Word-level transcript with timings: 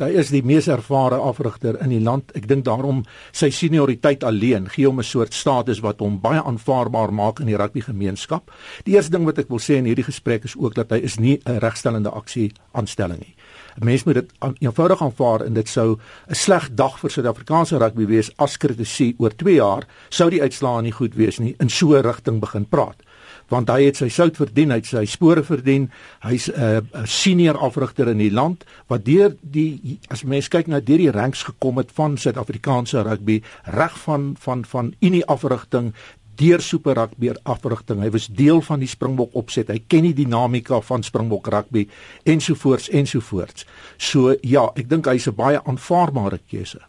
Hy 0.00 0.12
is 0.20 0.28
die 0.30 0.44
mees 0.46 0.68
ervare 0.70 1.16
afrigter 1.18 1.76
in 1.82 1.90
die 1.90 2.02
land. 2.02 2.30
Ek 2.38 2.46
dink 2.46 2.64
daarom 2.68 3.00
sy 3.34 3.48
senioriteit 3.50 4.22
alleen 4.22 4.68
gee 4.70 4.86
hom 4.86 5.00
'n 5.00 5.04
soort 5.04 5.34
status 5.34 5.80
wat 5.82 5.98
hom 6.00 6.20
baie 6.20 6.42
aanvaarbaar 6.42 7.12
maak 7.12 7.40
in 7.40 7.46
die 7.46 7.56
rugby 7.56 7.80
gemeenskap. 7.80 8.50
Die 8.84 8.94
eerste 8.94 9.12
ding 9.12 9.24
wat 9.24 9.38
ek 9.38 9.48
wil 9.48 9.58
sê 9.58 9.74
in 9.76 9.86
hierdie 9.86 10.06
gesprek 10.06 10.44
is 10.44 10.54
ook 10.56 10.74
dat 10.74 10.90
hy 10.90 10.98
is 10.98 11.18
nie 11.18 11.40
'n 11.44 11.58
regstellende 11.58 12.10
aksie 12.10 12.52
aanstelling 12.72 13.18
nie. 13.18 13.34
'n 13.80 13.84
Mens 13.84 14.04
moet 14.04 14.14
dit 14.14 14.30
eenvoudig 14.60 15.02
aanvaar 15.02 15.44
en 15.46 15.54
dit 15.54 15.68
sou 15.68 15.98
'n 16.28 16.34
sleg 16.34 16.74
dag 16.74 16.98
vir 16.98 17.10
Suid-Afrikaanse 17.10 17.78
rugby 17.78 18.06
wees 18.06 18.30
as 18.38 18.56
kritisie 18.56 19.14
oor 19.18 19.34
2 19.36 19.54
jaar 19.54 19.86
sou 20.08 20.30
die 20.30 20.42
uitslae 20.42 20.82
nie 20.82 20.92
goed 20.92 21.14
wees 21.14 21.38
nie 21.38 21.54
in 21.58 21.68
so 21.68 21.94
'n 21.94 22.02
rigting 22.02 22.40
begin 22.40 22.66
praat 22.66 23.02
want 23.48 23.70
hy 23.72 23.88
het 23.88 23.96
sy 23.96 24.08
sout 24.12 24.36
verdien, 24.36 24.70
hy 24.70 24.80
het 24.80 24.90
sy 24.90 25.04
spore 25.08 25.42
verdien. 25.44 25.88
Hy's 26.24 26.48
'n 26.48 26.84
uh, 26.84 27.04
senior 27.04 27.56
afrigter 27.56 28.08
in 28.08 28.18
die 28.18 28.32
land 28.32 28.64
wat 28.88 29.04
deur 29.04 29.36
die 29.40 29.98
as 30.10 30.24
mens 30.24 30.48
kyk 30.48 30.66
na 30.66 30.80
deur 30.80 30.98
die 30.98 31.10
ranks 31.10 31.42
gekom 31.42 31.78
het 31.78 31.90
van 31.92 32.16
Suid-Afrikaanse 32.16 33.02
rugby, 33.02 33.42
reg 33.64 33.98
van 33.98 34.36
van 34.38 34.64
van 34.64 34.94
unie 35.00 35.24
afrigting 35.24 35.92
deur 36.38 36.60
super 36.62 36.94
rugby 36.94 37.32
afrigting. 37.42 38.02
Hy 38.02 38.10
was 38.14 38.28
deel 38.30 38.60
van 38.62 38.78
die 38.78 38.88
Springbok 38.88 39.34
opset. 39.38 39.72
Hy 39.72 39.80
ken 39.86 40.06
die 40.06 40.14
dinamika 40.14 40.80
van 40.86 41.02
Springbok 41.02 41.48
rugby 41.50 41.88
ensovoorts 42.24 42.88
ensovoorts. 42.94 43.66
So 43.96 44.36
ja, 44.42 44.68
ek 44.76 44.88
dink 44.88 45.06
hy's 45.06 45.28
'n 45.28 45.34
baie 45.34 45.60
aanvaarbare 45.64 46.40
keuse. 46.50 46.80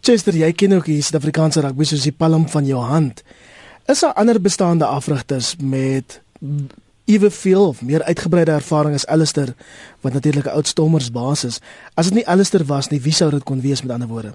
Chester, 0.00 0.34
jy 0.34 0.52
ken 0.52 0.72
ook 0.72 0.86
die 0.86 1.02
Suid-Afrikaanse 1.02 1.60
rugby 1.60 1.84
soos 1.84 2.02
die 2.02 2.12
palm 2.12 2.48
van 2.48 2.66
jou 2.66 2.80
hand. 2.80 3.22
Is 3.86 4.00
daar 4.00 4.12
ander 4.12 4.40
bestaande 4.40 4.84
afrigters 4.84 5.56
met 5.60 6.20
eweveel 7.04 7.66
of 7.66 7.82
meer 7.82 8.02
uitgebreide 8.02 8.50
ervaring 8.50 8.94
as 8.94 9.06
Alistair 9.06 9.54
wat 10.00 10.12
natuurlik 10.12 10.44
'n 10.44 10.54
oud 10.54 10.66
stommers 10.66 11.10
basis. 11.10 11.60
As 11.94 12.06
dit 12.06 12.14
nie 12.14 12.28
Alistair 12.28 12.64
was 12.64 12.88
nie, 12.88 13.00
wie 13.00 13.12
sou 13.12 13.30
dit 13.30 13.42
kon 13.42 13.60
wees 13.60 13.82
met 13.82 13.92
ander 13.92 14.08
woorde? 14.08 14.34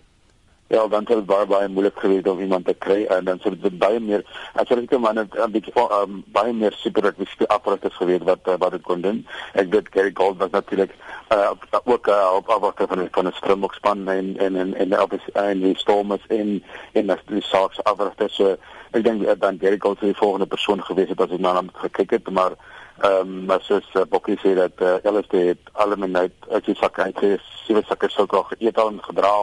Ja, 0.68 0.88
dan 0.88 1.06
sou 1.08 1.20
dit 1.20 1.26
baie 1.26 1.46
baie 1.46 1.68
moeilik 1.68 2.00
gewees 2.00 2.18
het 2.18 2.28
om 2.28 2.40
iemand 2.40 2.66
te 2.66 2.74
kry 2.74 3.06
en 3.06 3.24
dan 3.24 3.40
sou 3.40 3.54
dit 3.56 3.78
baie 3.80 4.00
meer 4.00 4.24
as 4.54 4.68
ek 4.68 4.80
net 4.80 5.00
maar 5.00 5.16
'n 5.16 5.52
bietjie 5.52 5.74
van 5.74 5.88
um, 5.98 6.24
baie 6.36 6.54
meer 6.54 6.74
super 6.76 7.04
rugby 7.04 7.26
afrigters 7.48 7.96
gewees 7.96 8.24
wat 8.24 8.40
uh, 8.48 8.58
wat 8.58 8.72
dit 8.72 8.82
kon 8.82 9.02
doen. 9.02 9.26
Ek 9.54 9.72
weet 9.72 9.88
Gary 9.92 10.12
Gold 10.14 10.38
was 10.38 10.52
natuurlik 10.52 10.92
uh, 11.32 11.52
ook 11.84 12.08
uh, 12.08 12.32
op 12.36 12.50
afrigter 12.50 12.88
van 12.88 13.08
van 13.12 13.28
'n 13.28 13.32
Springbok 13.32 13.74
span 13.74 14.08
en 14.08 14.38
en 14.38 14.56
en 14.56 14.76
en 14.76 15.02
op 15.02 15.14
in 15.14 15.62
die 15.62 15.78
Stormers 15.78 16.26
in 16.28 16.64
in 16.92 17.16
die 17.26 17.42
Sharks 17.42 17.84
afrigters 17.84 18.36
so 18.36 18.58
ek 18.98 19.06
dink 19.06 19.24
uh, 19.26 19.36
dan 19.40 19.60
Gary 19.62 19.78
Gold 19.80 20.02
sou 20.02 20.10
die 20.10 20.18
volgende 20.18 20.50
persoon 20.50 20.82
gewees 20.84 21.12
het 21.14 21.22
as 21.22 21.34
ek 21.36 21.44
na 21.44 21.54
hom 21.60 21.70
gekyk 21.84 22.18
het 22.18 22.30
maar 22.34 22.58
ehm 22.98 23.22
um, 23.22 23.46
maar 23.46 23.62
soos 23.62 23.86
uh, 23.94 24.06
Bokkie 24.10 24.40
sê 24.42 24.56
dat 24.58 24.82
uh, 24.82 24.98
Ellis 25.06 25.30
het 25.30 25.72
alle 25.74 25.98
minuut 26.02 26.34
uit 26.50 26.66
die 26.66 26.76
sakke 26.76 27.04
uit 27.06 27.20
sy 27.22 27.36
sewe 27.68 27.84
sakke 27.86 28.10
sou 28.10 28.26
gou 28.32 28.42
geëet 28.50 28.80
en 28.82 28.98
gedra 29.06 29.34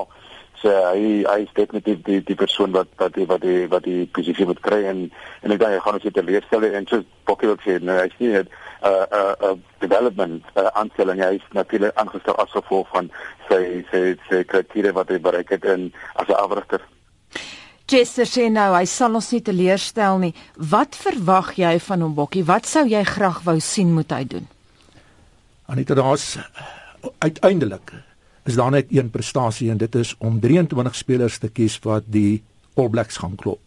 so 0.59 0.73
hy 0.91 1.23
hy 1.29 1.39
is 1.45 1.53
definitief 1.55 2.01
die 2.09 2.19
die 2.27 2.39
persoon 2.41 2.75
wat 2.75 2.91
wat 2.99 3.15
die 3.15 3.27
wat 3.31 3.45
die 3.45 3.69
wat 3.71 3.87
die 3.87 4.09
posisie 4.17 4.47
moet 4.49 4.63
kry 4.65 4.81
en 4.91 5.05
en 5.43 5.55
ek 5.55 5.61
dink 5.61 5.71
hy 5.71 5.83
gaan 5.85 6.01
ons 6.01 6.07
dit 6.09 6.21
leerstel 6.31 6.67
en 6.71 6.89
so 6.91 7.05
Bokkie 7.31 7.53
ook 7.53 7.63
sê 7.67 7.79
nou 7.79 7.99
hy 8.01 8.09
sien 8.17 8.35
dit 8.41 8.51
uh, 8.83 9.07
uh, 9.21 9.35
uh, 9.51 9.55
development 9.85 10.51
uh, 10.57 10.67
aanstelling 10.81 11.23
hy 11.23 11.37
is 11.39 11.47
natuurlik 11.61 11.95
aangestel 12.01 12.41
as 12.43 12.57
gevolg 12.57 12.91
van 12.97 13.13
sy 13.51 13.63
sy 13.93 14.03
sy 14.27 14.43
kriteria 14.51 14.97
wat 14.99 15.15
hy 15.15 15.21
bereik 15.29 15.55
het 15.55 15.71
in 15.77 15.93
as 16.15 16.27
'n 16.27 16.43
afrigter 16.43 16.83
Chester 17.87 18.25
sê 18.25 18.47
nou 18.49 18.71
hy 18.73 18.87
sal 18.89 19.13
ons 19.19 19.27
nie 19.35 19.43
teleurstel 19.45 20.21
nie. 20.23 20.33
Wat 20.57 20.97
verwag 20.97 21.53
jy 21.61 21.75
van 21.85 22.05
hom 22.07 22.15
Bokkie? 22.17 22.45
Wat 22.49 22.65
sou 22.69 22.87
jy 22.89 23.03
graag 23.05 23.43
wou 23.45 23.59
sien 23.61 23.93
moet 23.93 24.13
hy 24.15 24.23
doen? 24.25 24.47
Anita 25.69 25.97
daar's 25.97 26.39
uiteindelik 27.21 27.93
is 28.49 28.57
daar 28.57 28.73
net 28.73 28.89
een 28.93 29.11
prestasie 29.13 29.71
en 29.73 29.81
dit 29.81 29.95
is 30.01 30.15
om 30.19 30.41
23 30.41 30.97
spelers 30.97 31.39
te 31.41 31.49
kies 31.53 31.77
wat 31.85 32.09
die 32.09 32.43
All 32.75 32.89
Blacks 32.89 33.21
gaan 33.21 33.37
klop. 33.37 33.61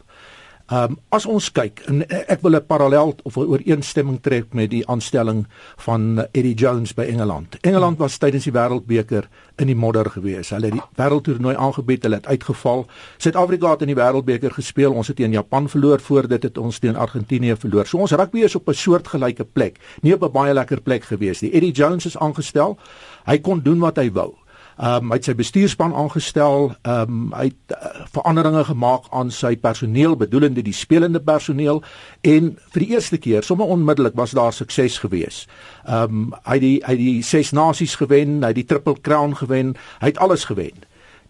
Ehm 0.67 0.91
um, 0.91 0.95
as 1.15 1.23
ons 1.25 1.45
kyk 1.55 1.79
en 1.87 2.01
ek 2.11 2.41
wil 2.43 2.57
'n 2.57 2.65
parallel 2.67 3.15
of 3.23 3.37
'n 3.37 3.47
ooreenstemming 3.47 4.19
trek 4.21 4.53
met 4.53 4.69
die 4.69 4.83
aanstelling 4.87 5.47
van 5.77 6.27
Eddie 6.33 6.55
Jones 6.55 6.93
by 6.93 7.03
Engeland. 7.03 7.55
Engeland 7.61 7.97
was 7.97 8.17
tydens 8.17 8.43
die 8.43 8.51
Wêreldbeker 8.51 9.29
in 9.55 9.67
die 9.67 9.75
modder 9.75 10.09
gewees. 10.09 10.49
Hulle 10.49 10.65
het 10.65 10.73
die 10.73 10.81
wêreldtoernooi 10.95 11.55
aangebied, 11.55 12.03
hulle 12.03 12.15
het 12.15 12.27
uitgeval. 12.27 12.85
Suid-Afrika 13.17 13.71
het 13.71 13.81
in 13.81 13.87
die 13.87 13.95
Wêreldbeker 13.95 14.51
gespeel. 14.51 14.93
Ons 14.93 15.07
het 15.07 15.15
teen 15.15 15.31
Japan 15.31 15.69
verloor 15.69 15.99
voor 15.99 16.27
dit 16.27 16.43
het 16.43 16.57
ons 16.57 16.79
teen 16.79 16.95
Argentinië 16.95 17.55
verloor. 17.55 17.85
So 17.85 17.97
ons 17.97 18.11
rugby 18.11 18.39
is 18.39 18.55
op 18.55 18.67
'n 18.67 18.73
soortgelyke 18.73 19.45
plek, 19.45 19.79
nie 20.01 20.13
op 20.13 20.23
'n 20.23 20.31
baie 20.31 20.53
lekker 20.53 20.81
plek 20.81 21.03
gewees 21.03 21.41
nie. 21.41 21.51
Eddie 21.51 21.71
Jones 21.71 22.05
is 22.05 22.17
aangestel. 22.17 22.77
Hy 23.25 23.39
kon 23.39 23.61
doen 23.61 23.79
wat 23.79 23.95
hy 23.95 24.11
wou. 24.11 24.35
Ehm 24.77 25.03
um, 25.03 25.09
hy 25.09 25.17
het 25.17 25.25
sy 25.25 25.33
bestuurspan 25.33 25.93
aangestel, 25.97 26.67
ehm 26.85 27.13
um, 27.13 27.31
hy 27.33 27.47
het 27.49 27.73
uh, 27.73 28.03
veranderinge 28.13 28.63
gemaak 28.67 29.07
aan 29.09 29.31
sy 29.33 29.55
personeel, 29.57 30.13
bedoelende 30.15 30.61
die 30.61 30.73
spelende 30.73 31.19
personeel 31.19 31.81
en 32.21 32.51
vir 32.75 32.83
die 32.83 32.91
eerste 32.93 33.17
keer, 33.17 33.43
sommer 33.43 33.65
onmiddellik 33.73 34.13
was 34.15 34.35
daar 34.37 34.53
sukses 34.53 34.99
gewees. 35.01 35.47
Ehm 35.85 36.03
um, 36.03 36.35
hy 36.45 36.59
het 36.59 36.61
die 36.61 36.75
hy 36.85 36.93
het 36.93 37.01
die 37.01 37.23
ses 37.25 37.51
nasies 37.57 37.95
gewen, 37.97 38.43
hy 38.43 38.53
het 38.53 38.61
die 38.61 38.69
triple 38.69 39.01
crown 39.01 39.33
gewen, 39.35 39.73
hy 39.99 40.13
het 40.13 40.21
alles 40.21 40.45
gewen. 40.45 40.85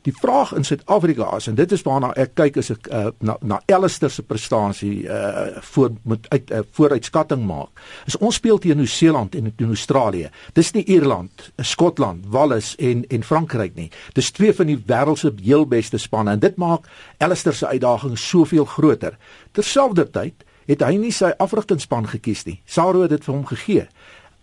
Die 0.08 0.16
vraag 0.16 0.54
in 0.56 0.64
Suid-Afrika 0.64 1.36
is 1.36 1.50
en 1.52 1.56
dit 1.56 1.72
is 1.76 1.82
waarna 1.84 2.14
ek 2.16 2.38
kyk 2.40 2.58
as 2.62 2.70
ek 2.72 2.86
uh, 2.96 3.10
na 3.28 3.34
na 3.44 3.58
Alistair 3.76 4.12
se 4.14 4.24
prestasie 4.24 5.02
uh 5.04 5.58
voor 5.74 5.90
moet 6.08 6.30
uit 6.32 6.52
uh, 6.52 6.62
vooruitskatting 6.78 7.44
maak. 7.44 7.82
Is 8.08 8.16
ons 8.18 8.38
speel 8.40 8.58
teen 8.64 8.80
Nieu-Seeland 8.80 9.36
en 9.36 9.52
teen 9.52 9.74
Australië. 9.76 10.30
Dis 10.56 10.72
nie 10.72 10.86
Ierland, 10.88 11.50
Skotland, 11.60 12.24
Wallis 12.32 12.76
en 12.80 13.04
en 13.12 13.24
Frankryk 13.24 13.76
nie. 13.76 13.90
Dis 14.16 14.32
twee 14.32 14.54
van 14.56 14.72
die 14.72 14.78
wêreld 14.80 15.20
se 15.20 15.34
heel 15.42 15.68
beste 15.68 16.00
spanne 16.00 16.38
en 16.38 16.40
dit 16.40 16.56
maak 16.56 16.88
Alistair 17.18 17.56
se 17.56 17.68
uitdaging 17.68 18.16
soveel 18.18 18.66
groter. 18.66 19.20
Terselfdertyd 19.52 20.48
het 20.72 20.88
hy 20.88 20.96
nie 20.96 21.12
sy 21.12 21.34
afrigtingspan 21.36 22.08
gekies 22.08 22.46
nie. 22.48 22.62
Saro 22.66 23.04
het 23.04 23.12
dit 23.18 23.28
vir 23.28 23.36
hom 23.36 23.44
gegee. 23.52 23.90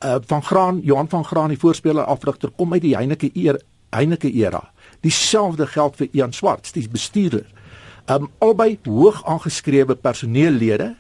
Uh 0.04 0.20
van 0.28 0.44
Graan, 0.44 0.84
Johan 0.84 1.08
van 1.08 1.25
Graan, 1.25 1.56
die 1.56 1.62
voorspeler 1.64 2.04
afrigter 2.04 2.52
kom 2.52 2.76
uit 2.76 2.84
die 2.84 2.96
Heineke 2.98 3.32
era. 3.32 3.64
Heineke 3.94 4.28
era. 4.28 4.74
Dieselfde 5.04 5.66
geld 5.69 5.98
vir 6.00 6.09
Ian 6.16 6.32
Swart, 6.32 6.70
die 6.75 6.88
bestuurder. 6.88 7.47
Um 8.10 8.31
albei 8.44 8.78
hoog 8.84 9.22
aangeskrewe 9.28 9.97
personeellede, 9.97 10.94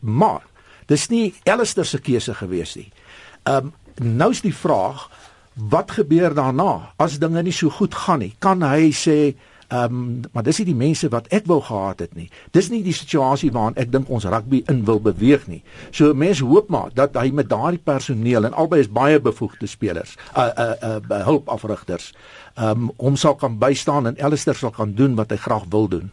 maar 0.00 0.44
dis 0.86 1.08
nie 1.10 1.34
Alistair 1.46 1.86
se 1.86 1.98
keuse 1.98 2.34
gewees 2.34 2.76
nie. 2.78 2.90
Um 3.46 3.72
nou 4.02 4.30
is 4.34 4.42
die 4.44 4.54
vraag 4.54 5.06
wat 5.56 5.94
gebeur 5.96 6.34
daarna 6.36 6.92
as 7.00 7.18
dinge 7.18 7.42
nie 7.42 7.54
so 7.54 7.70
goed 7.72 7.94
gaan 7.94 8.20
nie? 8.20 8.34
Kan 8.38 8.62
hy 8.62 8.90
sê 8.92 9.34
Ehm 9.68 9.84
um, 9.84 10.20
maar 10.32 10.42
dis 10.46 10.58
nie 10.58 10.66
die 10.68 10.78
mense 10.78 11.08
wat 11.10 11.26
ek 11.34 11.46
wou 11.50 11.60
gehad 11.62 11.98
het 12.04 12.14
nie. 12.14 12.28
Dis 12.54 12.68
nie 12.70 12.82
die 12.82 12.94
situasie 12.94 13.50
waarin 13.52 13.76
ek 13.76 13.90
dink 13.92 14.10
ons 14.10 14.24
rugby 14.24 14.62
in 14.70 14.84
wil 14.86 15.00
beweeg 15.02 15.46
nie. 15.50 15.62
So 15.90 16.14
mense 16.14 16.44
hoop 16.44 16.68
maar 16.70 16.92
dat 16.94 17.16
hy 17.18 17.30
met 17.34 17.48
daardie 17.50 17.82
personeel 17.82 18.46
en 18.46 18.54
albei 18.54 18.80
is 18.84 18.92
baie 18.92 19.18
bevoegde 19.20 19.66
spelers, 19.66 20.14
uh 20.36 20.50
uh 20.56 21.00
uh 21.10 21.24
hulpafrigters, 21.24 22.12
ehm 22.54 22.86
um, 22.86 22.92
hom 22.96 23.16
sal 23.16 23.34
kan 23.34 23.58
bystaan 23.58 24.06
en 24.06 24.20
Alistair 24.22 24.54
sal 24.54 24.70
kan 24.70 24.94
doen 24.94 25.14
wat 25.14 25.30
hy 25.30 25.36
graag 25.36 25.66
wil 25.70 25.88
doen. 25.88 26.12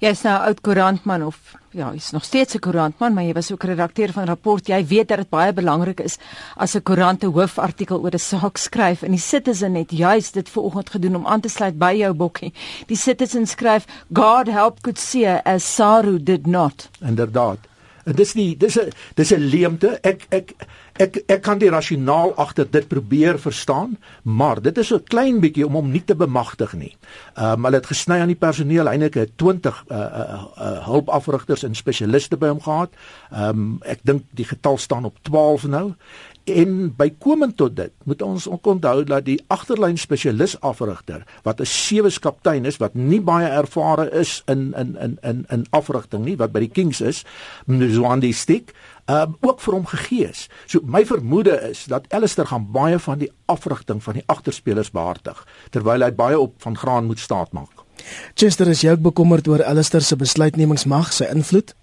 Jy's 0.00 0.22
nou 0.22 0.38
'n 0.38 0.46
oud 0.46 0.60
koerantman 0.60 1.26
of 1.26 1.54
ja, 1.72 1.90
jy's 1.92 2.10
nog 2.12 2.24
steeds 2.24 2.54
'n 2.54 2.58
koerantman, 2.58 3.14
maar 3.14 3.24
jy 3.24 3.32
was 3.32 3.52
ook 3.52 3.64
redakteur 3.64 4.12
van 4.12 4.24
rapport. 4.24 4.66
Jy 4.66 4.86
weet 4.86 5.08
dat 5.08 5.18
dit 5.18 5.28
baie 5.28 5.52
belangrik 5.52 6.00
is 6.00 6.18
as 6.56 6.74
'n 6.74 6.82
koerant 6.82 7.24
'n 7.24 7.32
hoofartikel 7.32 8.00
oor 8.00 8.14
'n 8.14 8.18
saak 8.18 8.56
skryf 8.56 9.02
en 9.02 9.10
die 9.10 9.20
Citizen 9.20 9.74
het 9.74 9.90
juis 9.90 10.30
dit 10.32 10.48
vanoggend 10.48 10.90
gedoen 10.90 11.16
om 11.16 11.26
aan 11.26 11.40
te 11.40 11.48
sluit 11.48 11.78
by 11.78 11.94
jou 11.96 12.14
bokkie. 12.14 12.52
Die 12.86 12.96
Citizen 12.96 13.46
skryf 13.46 13.84
God 14.12 14.46
help 14.46 14.82
Kutse 14.82 15.44
as 15.44 15.74
Saru 15.74 16.22
did 16.22 16.46
not. 16.46 16.88
Inderdaad. 17.00 17.58
En 18.04 18.16
dis 18.18 18.34
nie 18.34 18.56
dis 18.56 18.78
'n 18.78 18.90
dis 19.14 19.32
'n 19.32 19.40
leemte. 19.40 19.98
Ek 20.02 20.26
ek 20.30 20.54
ek 20.98 21.22
ek 21.26 21.42
kan 21.42 21.58
die 21.58 21.70
rasionaal 21.70 22.34
agter 22.36 22.66
dit 22.70 22.88
probeer 22.88 23.38
verstaan, 23.38 23.98
maar 24.22 24.62
dit 24.62 24.78
is 24.78 24.92
'n 24.92 25.04
klein 25.04 25.40
bietjie 25.40 25.66
om 25.66 25.74
hom 25.74 25.90
nie 25.90 26.04
te 26.04 26.14
bemagtig 26.14 26.72
nie. 26.72 26.96
Ehm 27.34 27.52
um, 27.52 27.64
hulle 27.64 27.76
het 27.76 27.86
gesny 27.86 28.20
aan 28.20 28.32
die 28.32 28.36
personeel, 28.36 28.88
eintlik 28.88 29.16
'n 29.16 29.32
20 29.36 29.84
uh, 29.88 29.96
uh, 29.96 30.44
uh, 30.58 30.86
hulpafrigters 30.86 31.62
en 31.62 31.74
spesialiste 31.74 32.36
by 32.36 32.48
hom 32.48 32.60
gehad. 32.60 32.90
Ehm 33.30 33.48
um, 33.48 33.78
ek 33.84 33.98
dink 34.02 34.22
die 34.30 34.46
getal 34.46 34.78
staan 34.78 35.04
op 35.04 35.16
12 35.22 35.66
nou. 35.66 35.94
En 36.44 36.94
bykomend 36.96 37.56
tot 37.56 37.76
dit, 37.76 37.92
moet 38.04 38.22
ons 38.22 38.46
onthou 38.46 39.04
dat 39.06 39.24
die 39.24 39.38
agterlyn 39.46 39.98
spesialis 39.98 40.56
afrigter 40.60 41.22
wat 41.42 41.60
'n 41.60 41.66
sewees 41.66 42.18
kaptein 42.18 42.64
is 42.64 42.76
wat 42.76 42.94
nie 42.94 43.20
baie 43.20 43.46
ervare 43.46 44.10
is 44.10 44.42
in 44.46 44.74
in 44.74 44.96
in 44.96 45.18
in 45.22 45.44
in 45.48 45.66
afrigting 45.70 46.24
nie 46.24 46.36
wat 46.36 46.52
by 46.52 46.58
die 46.58 46.68
Kings 46.68 47.00
is, 47.00 47.24
Mzwandi 47.66 48.32
Stick, 48.32 48.74
um, 49.06 49.36
ook 49.40 49.60
vir 49.60 49.74
hom 49.74 49.86
gegee 49.86 50.28
is. 50.28 50.48
So 50.66 50.80
my 50.82 51.06
vermoede 51.06 51.60
is 51.70 51.84
dat 51.84 52.06
Alistair 52.12 52.46
gaan 52.46 52.70
baie 52.72 52.98
van 52.98 53.18
die 53.18 53.30
afrigting 53.46 54.02
van 54.02 54.14
die 54.14 54.24
agterspelers 54.26 54.90
behartig 54.90 55.46
terwyl 55.70 56.02
hy 56.02 56.12
baie 56.12 56.38
op 56.38 56.54
van 56.58 56.76
graan 56.76 57.04
moet 57.04 57.18
staatmaak. 57.18 57.86
Chester 58.34 58.68
is 58.68 58.84
ook 58.84 59.00
bekommerd 59.00 59.48
oor 59.48 59.64
Alistair 59.64 60.02
se 60.02 60.16
besluitnemingsmag, 60.16 61.12
sy 61.12 61.24
invloed? 61.24 61.74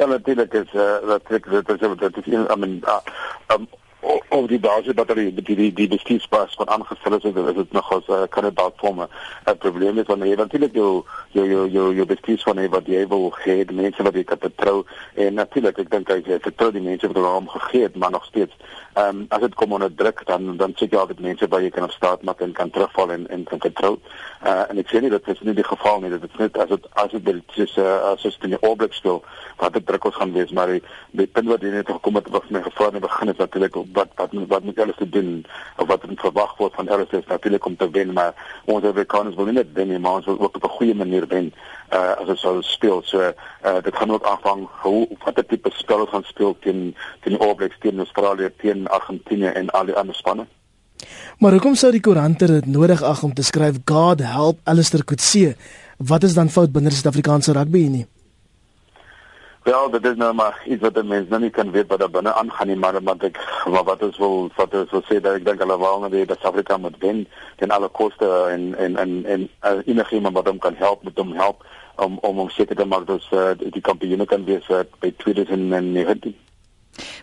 Ja, 0.00 0.06
natuurlik 0.06 0.52
is 0.52 0.72
uh, 0.72 0.96
dat 1.04 1.28
ek 1.28 1.44
dit 1.50 1.68
is 1.68 1.80
dat 2.00 2.16
is 2.16 2.28
in 2.32 2.46
I 2.48 2.56
mean 2.56 2.80
uh, 2.88 3.00
um, 3.52 3.66
of 4.00 4.46
die 4.48 4.58
basis 4.58 4.94
batterie 4.94 5.34
die 5.34 5.56
die 5.56 5.72
die 5.72 5.88
bestuurspas 5.88 6.54
van 6.54 6.68
aangestel 6.68 7.16
is 7.16 7.24
is 7.24 7.54
dit 7.54 7.72
nog 7.72 7.92
as 7.92 8.08
uh, 8.08 8.22
kandidaat 8.28 8.72
vorm 8.76 9.00
'n 9.00 9.58
probleem 9.58 9.98
is 9.98 10.06
wanneer 10.06 10.28
jy 10.28 10.36
natuurlik 10.36 10.74
jou 10.74 11.04
jou 11.30 11.46
jou 11.48 11.68
jou 11.68 11.94
jou 11.94 12.06
bestuurs 12.06 12.42
van 12.42 12.68
wat 12.68 12.86
jy 12.86 13.06
wil 13.08 13.30
gee 13.30 13.64
die 13.64 13.76
mense 13.76 14.02
wat 14.02 14.14
jy 14.14 14.24
kan 14.24 14.38
vertrou 14.38 14.84
en 15.14 15.34
natuurlik 15.34 15.78
ek 15.78 15.90
dink 15.90 16.08
hy 16.08 16.22
vertrou 16.38 16.70
die 16.72 16.80
mense 16.80 17.06
wat 17.06 17.16
hom 17.16 17.48
gegee 17.48 17.82
het 17.82 17.96
maar 17.96 18.10
nog 18.10 18.24
steeds 18.24 18.54
ehm 18.94 19.08
um, 19.08 19.26
as 19.28 19.40
dit 19.40 19.54
kom 19.54 19.72
onder 19.72 19.94
druk 19.94 20.26
dan 20.26 20.56
dan 20.56 20.72
sê 20.74 20.88
jy 20.90 20.98
altyd 20.98 21.20
mense 21.20 21.48
wat 21.48 21.60
jy 21.60 21.70
kan 21.70 21.84
op 21.84 21.90
staat 21.90 22.22
maak 22.22 22.40
en 22.40 22.52
kan 22.52 22.70
terugval 22.70 23.10
en 23.10 23.28
en 23.28 23.44
kan 23.44 23.60
vertrou 23.60 23.98
uh, 24.42 24.64
en 24.68 24.78
ek 24.78 24.88
sê 24.88 25.00
nie 25.00 25.10
dat 25.10 25.24
dit 25.24 25.42
nie 25.42 25.54
die 25.54 25.64
geval 25.64 26.00
nie 26.00 26.10
dit 26.10 26.22
is 26.22 26.38
net 26.38 26.58
as 26.58 26.68
dit 26.68 26.88
as 26.94 27.10
dit 27.10 27.44
is 27.56 27.76
uh, 27.76 28.12
as 28.12 28.22
dit 28.22 28.48
in 28.48 28.56
die 28.56 28.62
oorblik 28.62 28.92
speel 28.92 29.22
wat 29.58 29.72
dit 29.72 29.86
druk 29.86 30.04
ons 30.04 30.16
gaan 30.16 30.32
wees 30.32 30.50
maar 30.50 30.66
die, 30.66 30.82
die 31.10 31.26
punt 31.26 31.48
wat 31.48 31.62
jy 31.62 31.70
net 31.70 31.86
gekom 31.86 32.14
het 32.14 32.28
wat 32.30 32.50
my 32.50 32.62
gevra 32.62 32.90
het 32.90 33.00
begin 33.00 33.28
is 33.28 33.36
natuurlik 33.36 33.76
wat 33.92 34.08
wat 34.16 34.30
wat 34.48 34.64
moet 34.64 34.80
alles 34.80 35.00
doen 35.16 35.44
of 35.76 35.86
wat 35.86 36.02
er 36.02 36.12
verwag 36.14 36.56
word 36.56 36.74
van 36.74 36.88
alles 36.88 37.10
is 37.10 37.26
natuurlik 37.26 37.64
om 37.64 37.76
te 37.76 37.90
wen 37.90 38.12
maar 38.12 38.34
ons 38.64 38.84
Amerikaners 38.84 39.34
wil 39.34 39.44
nie 39.44 39.58
net 39.58 39.72
wen 39.72 39.88
nie 39.88 39.98
maar 39.98 40.20
ons 40.20 40.28
wil 40.30 40.40
ook 40.40 40.56
op 40.56 40.64
'n 40.64 40.76
goeie 40.78 40.94
manier 40.94 41.26
wen 41.26 41.52
uh, 41.92 42.12
as 42.20 42.28
ons 42.28 42.40
sou 42.40 42.62
speel 42.62 43.02
so 43.04 43.20
uh, 43.20 43.82
dit 43.82 43.96
gaan 43.96 44.12
ook 44.12 44.24
afhang 44.24 44.68
hoe 44.82 45.08
watter 45.24 45.46
tipe 45.46 45.70
spel 45.72 46.00
ons 46.00 46.10
gaan 46.10 46.24
speel 46.24 46.56
teen 46.60 46.96
teen 47.20 47.38
All 47.38 47.54
Blacks 47.54 47.78
teen 47.80 47.98
Australië 47.98 48.50
teen 48.56 48.88
Argentinië 48.88 49.46
en 49.46 49.70
al 49.70 49.84
die 49.84 49.96
ander 49.96 50.14
spanne 50.14 50.46
Maar 51.38 51.52
hoekom 51.52 51.74
sou 51.74 51.90
die 51.92 52.00
koerante 52.04 52.46
dit 52.46 52.66
nodig 52.66 53.02
ag 53.02 53.22
om 53.22 53.34
te 53.34 53.42
skryf 53.42 53.78
God 53.84 54.20
help 54.20 54.58
Alistair 54.64 55.04
Coetzee? 55.04 55.54
Wat 55.96 56.22
is 56.22 56.34
dan 56.34 56.48
fout 56.48 56.72
binne 56.72 56.88
die 56.88 56.96
Suid-Afrikaanse 56.96 57.52
rugby 57.56 57.86
nie? 57.88 58.06
Wel, 59.62 59.90
dit 59.90 60.04
is 60.04 60.16
nou 60.16 60.34
maar 60.34 60.62
iets 60.64 60.80
wat 60.80 61.02
mense 61.04 61.28
nou 61.28 61.40
nie 61.40 61.50
kan 61.50 61.70
weet 61.70 61.88
wat 61.88 61.98
daar 61.98 62.10
binne 62.10 62.32
aangaan 62.32 62.66
nie, 62.66 62.76
maar 62.76 62.96
wat 63.02 63.24
ek 63.28 63.36
wat 63.64 63.84
wat 63.84 64.02
is 64.06 64.16
wel 64.18 64.48
wat 64.56 64.72
is 64.74 64.90
wil 64.90 65.02
sê 65.04 65.18
dat 65.20 65.36
ek 65.36 65.44
dink 65.44 65.60
hulle 65.60 65.76
wou 65.76 65.92
net 66.00 66.14
dat 66.28 66.40
Suid-Afrika 66.40 66.78
moet 66.80 66.96
wen 67.04 67.26
teen 67.60 67.74
alle 67.76 67.90
koste 67.92 68.30
en 68.54 68.72
en 68.74 68.96
en 68.96 69.12
en 69.34 69.48
uh, 69.68 69.76
enigiemand 69.84 70.34
wat 70.34 70.48
hom 70.48 70.58
kan 70.58 70.80
help 70.80 71.04
met 71.04 71.20
hom 71.20 71.36
help 71.36 71.66
om 72.00 72.18
om 72.24 72.40
om 72.46 72.48
seker 72.48 72.76
te 72.76 72.88
maak 72.88 73.06
dat 73.06 73.28
uh, 73.36 73.52
die 73.60 73.84
kampioene 73.84 74.24
kan 74.24 74.48
wees 74.48 74.68
uh, 74.68 74.80
by 75.04 75.12
2019. 75.20 76.34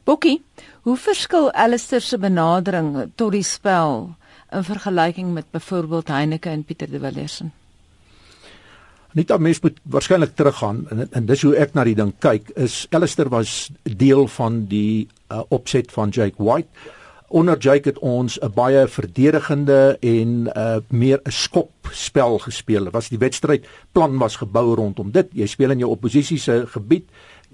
Bokkie, 0.04 0.38
hoe 0.86 0.98
verskil 0.98 1.52
Alistair 1.52 2.02
se 2.02 2.18
benadering 2.18 3.12
tot 3.16 3.32
die 3.34 3.44
spel 3.44 4.14
in 4.54 4.64
vergelyking 4.64 5.34
met 5.34 5.50
byvoorbeeld 5.52 6.08
Heineke 6.08 6.50
en 6.50 6.64
Pieter 6.64 6.92
de 6.92 7.00
Villiers? 7.00 7.42
Net 9.18 9.32
dan 9.32 9.42
mens 9.42 9.60
moet 9.64 9.80
waarskynlik 9.90 10.36
teruggaan 10.38 10.84
en, 10.94 11.08
en 11.12 11.26
dis 11.26 11.42
hoe 11.42 11.56
ek 11.58 11.74
na 11.74 11.88
die 11.88 11.96
ding 11.98 12.12
kyk 12.22 12.52
is 12.62 12.84
Alistair 12.94 13.32
was 13.34 13.72
deel 13.82 14.28
van 14.30 14.60
die 14.70 15.08
uh, 15.34 15.42
opset 15.50 15.90
van 15.96 16.14
Jake 16.14 16.38
White. 16.38 16.70
Onder 17.34 17.58
Jake 17.58 17.90
het 17.90 17.98
ons 18.00 18.38
'n 18.38 18.54
baie 18.54 18.86
verdedigende 18.88 19.98
en 20.00 20.52
uh, 20.54 20.78
meer 20.88 21.20
'n 21.26 21.32
skop 21.32 21.90
spel 21.92 22.38
gespeel. 22.40 22.84
Dit 22.84 22.94
was 22.94 23.10
die 23.10 23.18
wedstryd 23.18 23.66
plan 23.92 24.18
was 24.18 24.36
gebou 24.36 24.76
rondom 24.76 25.12
dit. 25.12 25.28
Jy 25.34 25.48
speel 25.48 25.72
in 25.72 25.80
jou 25.80 25.90
oppositie 25.90 26.38
se 26.38 26.64
gebied, 26.68 27.10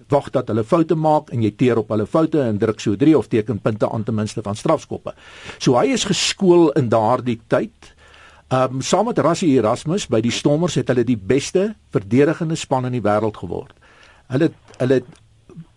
wag 0.09 0.29
dat 0.29 0.47
hulle 0.47 0.63
foute 0.63 0.95
maak 0.95 1.29
en 1.29 1.41
jy 1.41 1.55
teer 1.55 1.77
op 1.77 1.89
hulle 1.89 2.05
foute 2.05 2.41
en 2.41 2.57
druk 2.57 2.79
so 2.79 2.95
3 2.95 3.17
of 3.17 3.27
teken 3.27 3.59
punte 3.59 3.89
aan 3.89 4.03
ten 4.03 4.15
minste 4.15 4.41
van 4.41 4.55
strafskoppe. 4.55 5.13
So 5.57 5.79
hy 5.79 5.93
is 5.93 6.03
geskool 6.03 6.71
in 6.71 6.89
daardie 6.89 7.39
tyd 7.47 7.92
Ehm 8.47 8.75
um, 8.75 8.81
saam 8.81 9.05
met 9.05 9.19
Rassie 9.19 9.53
Erasmus 9.57 10.07
by 10.07 10.21
die 10.21 10.31
Stormers 10.31 10.75
het 10.75 10.87
hulle 10.87 11.03
die 11.03 11.17
beste 11.17 11.75
verdedigende 11.91 12.55
span 12.55 12.85
in 12.85 12.91
die 12.91 13.03
wêreld 13.03 13.37
geword. 13.37 13.73
Hulle 14.27 14.51
hulle 14.77 14.99
het 15.01 15.07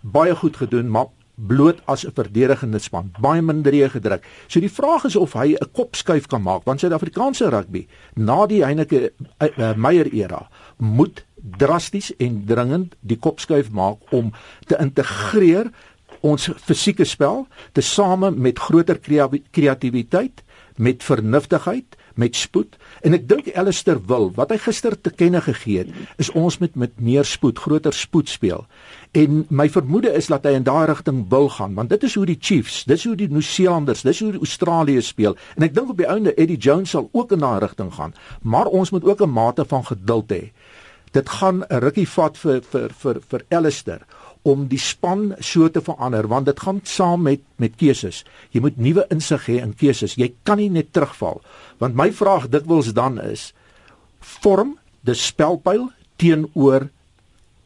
baie 0.01 0.35
goed 0.35 0.57
gedoen, 0.57 0.91
maar 0.91 1.07
bloot 1.37 1.81
as 1.85 2.07
'n 2.07 2.13
verdedigende 2.15 2.79
span, 2.79 3.13
baie 3.21 3.43
minder 3.43 3.91
gedruk. 3.91 4.25
So 4.47 4.61
die 4.61 4.73
vraag 4.73 5.05
is 5.05 5.17
of 5.17 5.33
hy 5.33 5.55
'n 5.55 5.71
kopskuif 5.73 6.27
kan 6.27 6.43
maak 6.43 6.65
want 6.65 6.81
Suid-Afrikaanse 6.81 7.49
rugby 7.49 7.87
na 8.15 8.47
die 8.47 8.65
Heineke 8.65 9.13
uh, 9.41 9.59
uh, 9.59 9.75
Meyer 9.75 10.13
era 10.13 10.49
moet 10.77 11.25
drasties 11.37 12.17
en 12.17 12.45
dringend 12.45 12.95
die 13.01 13.19
kopskuif 13.19 13.71
maak 13.71 13.99
om 14.11 14.33
te 14.67 14.77
integreer 14.79 15.71
ons 16.21 16.51
fisieke 16.57 17.05
spel 17.05 17.47
tesame 17.73 18.31
met 18.31 18.59
groter 18.59 18.99
kreatiwiteit, 19.51 20.43
met 20.77 21.05
vernuftigheid 21.05 21.97
met 22.17 22.37
spoed 22.37 22.77
en 23.07 23.17
ek 23.17 23.27
dink 23.29 23.51
Alistair 23.55 24.01
wil 24.09 24.31
wat 24.37 24.53
hy 24.55 24.59
gister 24.65 24.97
te 25.01 25.11
kenne 25.11 25.41
gegee 25.45 25.85
het 25.85 26.23
is 26.23 26.31
ons 26.33 26.59
met 26.63 26.75
met 26.77 26.93
meer 27.01 27.25
spoed, 27.25 27.59
groter 27.59 27.93
spoed 27.93 28.29
speel. 28.29 28.67
En 29.17 29.45
my 29.49 29.69
vermoede 29.73 30.13
is 30.13 30.29
dat 30.33 30.45
hy 30.45 30.57
in 30.59 30.67
daai 30.67 30.87
rigting 30.91 31.25
wil 31.33 31.49
gaan 31.57 31.75
want 31.75 31.93
dit 31.93 32.03
is 32.09 32.17
hoe 32.19 32.27
die 32.27 32.39
Chiefs, 32.41 32.85
dis 32.85 33.05
hoe 33.05 33.17
die 33.17 33.29
Nieu-Seelanders, 33.33 34.05
dis 34.07 34.21
hoe 34.21 34.33
die 34.37 34.43
Australië 34.43 35.03
speel 35.03 35.37
en 35.57 35.69
ek 35.69 35.75
dink 35.77 35.93
op 35.93 36.01
die 36.01 36.11
einde 36.11 36.35
Eddie 36.35 36.59
Jones 36.59 36.91
sal 36.97 37.09
ook 37.13 37.33
in 37.33 37.45
daai 37.45 37.61
rigting 37.61 37.93
gaan. 37.95 38.15
Maar 38.43 38.67
ons 38.67 38.91
moet 38.91 39.05
ook 39.05 39.23
'n 39.23 39.31
mate 39.31 39.65
van 39.65 39.85
geduld 39.85 40.33
hê. 40.33 40.53
Dit 41.13 41.29
gaan 41.29 41.65
'n 41.69 41.81
rukkie 41.81 42.09
vat 42.09 42.37
vir 42.39 42.63
vir 42.63 42.91
vir 42.93 43.21
vir 43.29 43.43
Alistair 43.49 44.01
om 44.47 44.69
die 44.71 44.81
span 44.81 45.33
so 45.43 45.67
te 45.73 45.83
verander 45.83 46.29
want 46.31 46.47
dit 46.47 46.61
gaan 46.63 46.81
saam 46.87 47.25
met 47.27 47.43
met 47.63 47.75
keuses. 47.81 48.23
Jy 48.55 48.63
moet 48.63 48.79
nuwe 48.79 49.07
insig 49.11 49.49
hê 49.51 49.61
in 49.63 49.75
keuses. 49.75 50.15
Jy 50.15 50.33
kan 50.47 50.61
nie 50.63 50.71
net 50.71 50.93
terugval 50.95 51.43
want 51.83 51.99
my 51.99 52.11
vraag 52.15 52.51
dikwels 52.53 52.93
dan 52.95 53.19
is 53.23 53.51
vorm 54.41 54.77
die 55.07 55.15
spelpyl 55.19 55.91
teenoor 56.19 56.89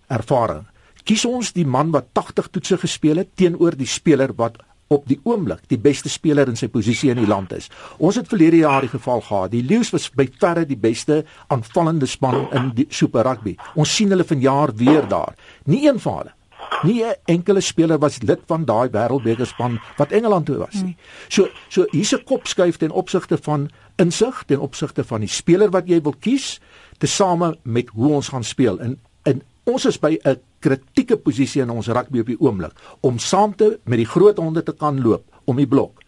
ervaring. 0.09 0.67
Kies 1.05 1.25
ons 1.29 1.53
die 1.57 1.67
man 1.67 1.93
wat 1.95 2.11
80 2.17 2.51
toetse 2.55 2.81
gespeel 2.83 3.23
het 3.23 3.31
teenoor 3.37 3.77
die 3.77 3.89
speler 3.89 4.35
wat 4.37 4.59
op 4.91 5.05
die 5.07 5.21
oomblik 5.23 5.63
die 5.71 5.79
beste 5.79 6.11
speler 6.11 6.51
in 6.51 6.59
sy 6.59 6.67
posisie 6.73 7.13
in 7.13 7.21
die 7.21 7.29
land 7.29 7.53
is. 7.55 7.69
Ons 7.99 8.19
het 8.19 8.29
verlede 8.29 8.65
jaar 8.65 8.83
die 8.83 8.91
geval 8.91 9.23
gehad. 9.23 9.53
Die 9.53 9.63
Lions 9.63 9.93
was 9.95 10.09
by 10.11 10.27
verre 10.43 10.67
die 10.67 10.81
beste 10.81 11.23
aanvallende 11.49 12.09
span 12.11 12.49
in 12.51 12.73
die 12.75 12.89
Super 12.91 13.29
Rugby. 13.29 13.55
Ons 13.79 13.95
sien 13.95 14.11
hulle 14.11 14.27
vanjaar 14.27 14.75
weer 14.75 15.07
daar. 15.09 15.39
Nie 15.71 15.87
een 15.87 16.03
van 16.03 16.23
hulle 16.23 16.35
Nie 16.83 17.05
'n 17.05 17.15
enkele 17.25 17.61
speler 17.61 17.99
was 17.99 18.23
lid 18.23 18.41
van 18.47 18.65
daai 18.65 18.89
wêreldbekerspan 18.89 19.81
wat 19.97 20.13
Engeland 20.13 20.47
toe 20.47 20.57
was 20.57 20.83
nie. 20.83 20.97
So 21.29 21.49
so 21.69 21.87
hier's 21.91 22.13
'n 22.13 22.25
kopskuif 22.25 22.77
ten 22.77 22.91
opsigte 22.91 23.39
van 23.39 23.71
insig 23.97 24.43
ten 24.47 24.61
opsigte 24.61 25.05
van 25.05 25.21
die 25.21 25.29
speler 25.29 25.71
wat 25.71 25.89
jy 25.89 26.01
wil 26.03 26.15
kies 26.21 26.61
tesame 26.99 27.59
met 27.63 27.89
hoe 27.89 28.13
ons 28.13 28.29
gaan 28.29 28.45
speel. 28.45 28.81
En 28.81 28.99
in 29.25 29.43
ons 29.65 29.85
is 29.85 29.99
by 29.99 30.19
'n 30.25 30.41
kritieke 30.61 31.17
posisie 31.17 31.63
in 31.63 31.71
ons 31.71 31.89
rugby 31.89 32.21
op 32.21 32.27
die 32.27 32.41
oomblik 32.41 32.73
om 33.01 33.19
saam 33.19 33.55
te 33.57 33.79
met 33.85 33.99
die 33.99 34.07
groot 34.07 34.39
honde 34.39 34.63
te 34.63 34.73
kan 34.73 35.01
loop 35.03 35.25
om 35.45 35.57
die 35.57 35.67
blok. 35.67 36.03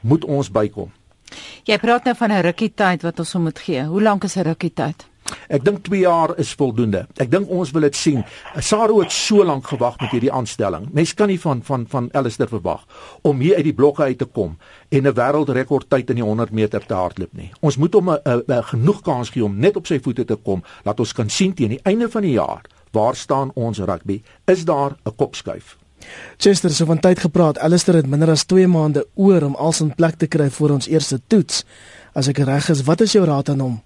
Moet 0.00 0.24
ons 0.24 0.50
bykom. 0.50 0.92
Jy 1.64 1.78
praat 1.78 2.04
nou 2.04 2.14
van 2.16 2.30
'n 2.30 2.42
rukkie 2.42 2.72
tyd 2.74 3.02
wat 3.02 3.18
ons 3.18 3.34
moet 3.34 3.58
gee. 3.58 3.84
Hoe 3.84 4.02
lank 4.02 4.24
is 4.24 4.36
'n 4.36 4.42
rukkie 4.42 4.72
tyd? 4.72 5.06
Ek 5.48 5.64
dink 5.64 5.84
2 5.84 6.00
jaar 6.00 6.38
is 6.38 6.52
voldoende. 6.54 7.06
Ek 7.16 7.30
dink 7.30 7.50
ons 7.50 7.70
wil 7.70 7.86
dit 7.88 7.96
sien. 7.96 8.24
Saro 8.60 9.00
het 9.00 9.12
so 9.12 9.44
lank 9.44 9.66
gewag 9.66 9.98
met 10.00 10.10
hierdie 10.10 10.32
aanstelling. 10.32 10.88
Mens 10.92 11.14
kan 11.14 11.28
nie 11.28 11.40
van 11.40 11.62
van 11.62 11.86
van 11.88 12.08
Alistair 12.12 12.48
verwag 12.48 12.84
om 13.22 13.40
hier 13.40 13.56
uit 13.56 13.64
die 13.64 13.74
blokke 13.74 14.02
uit 14.02 14.18
te 14.18 14.24
kom 14.24 14.56
en 14.88 15.06
'n 15.06 15.14
wêreldrekord 15.14 15.88
tyd 15.88 16.10
in 16.10 16.16
die 16.16 16.24
100 16.24 16.52
meter 16.52 16.86
te 16.86 16.94
hardloop 16.94 17.32
nie. 17.32 17.50
Ons 17.60 17.76
moet 17.76 17.94
hom 17.94 18.10
'n 18.10 18.62
genoeg 18.62 19.02
kans 19.02 19.30
gee 19.30 19.44
om 19.44 19.58
net 19.58 19.76
op 19.76 19.86
sy 19.86 20.00
voete 20.00 20.24
te 20.24 20.36
kom, 20.36 20.62
laat 20.84 21.00
ons 21.00 21.12
kan 21.12 21.28
sien 21.28 21.54
teen 21.54 21.68
die 21.68 21.80
einde 21.84 22.08
van 22.08 22.22
die 22.22 22.32
jaar 22.32 22.62
waar 22.94 23.14
staan 23.14 23.50
ons 23.54 23.78
rugby? 23.78 24.22
Is 24.44 24.64
daar 24.64 24.96
'n 25.04 25.14
kopskuif? 25.16 25.76
Chester 26.36 26.68
het 26.68 26.78
so 26.78 26.84
van 26.84 27.00
tyd 27.00 27.18
gepraat. 27.18 27.58
Alistair 27.58 27.96
het 27.96 28.06
minder 28.06 28.30
as 28.30 28.44
2 28.44 28.66
maande 28.66 29.06
oor 29.14 29.42
om 29.42 29.54
al 29.54 29.72
sy 29.72 29.86
plek 29.96 30.18
te 30.20 30.26
kry 30.26 30.50
vir 30.50 30.72
ons 30.72 30.88
eerste 30.88 31.20
toets. 31.26 31.64
As 32.12 32.28
ek 32.28 32.38
reg 32.38 32.68
is, 32.68 32.82
wat 32.82 33.00
is 33.00 33.12
jou 33.12 33.24
raad 33.24 33.48
aan 33.48 33.60
hom? 33.60 33.82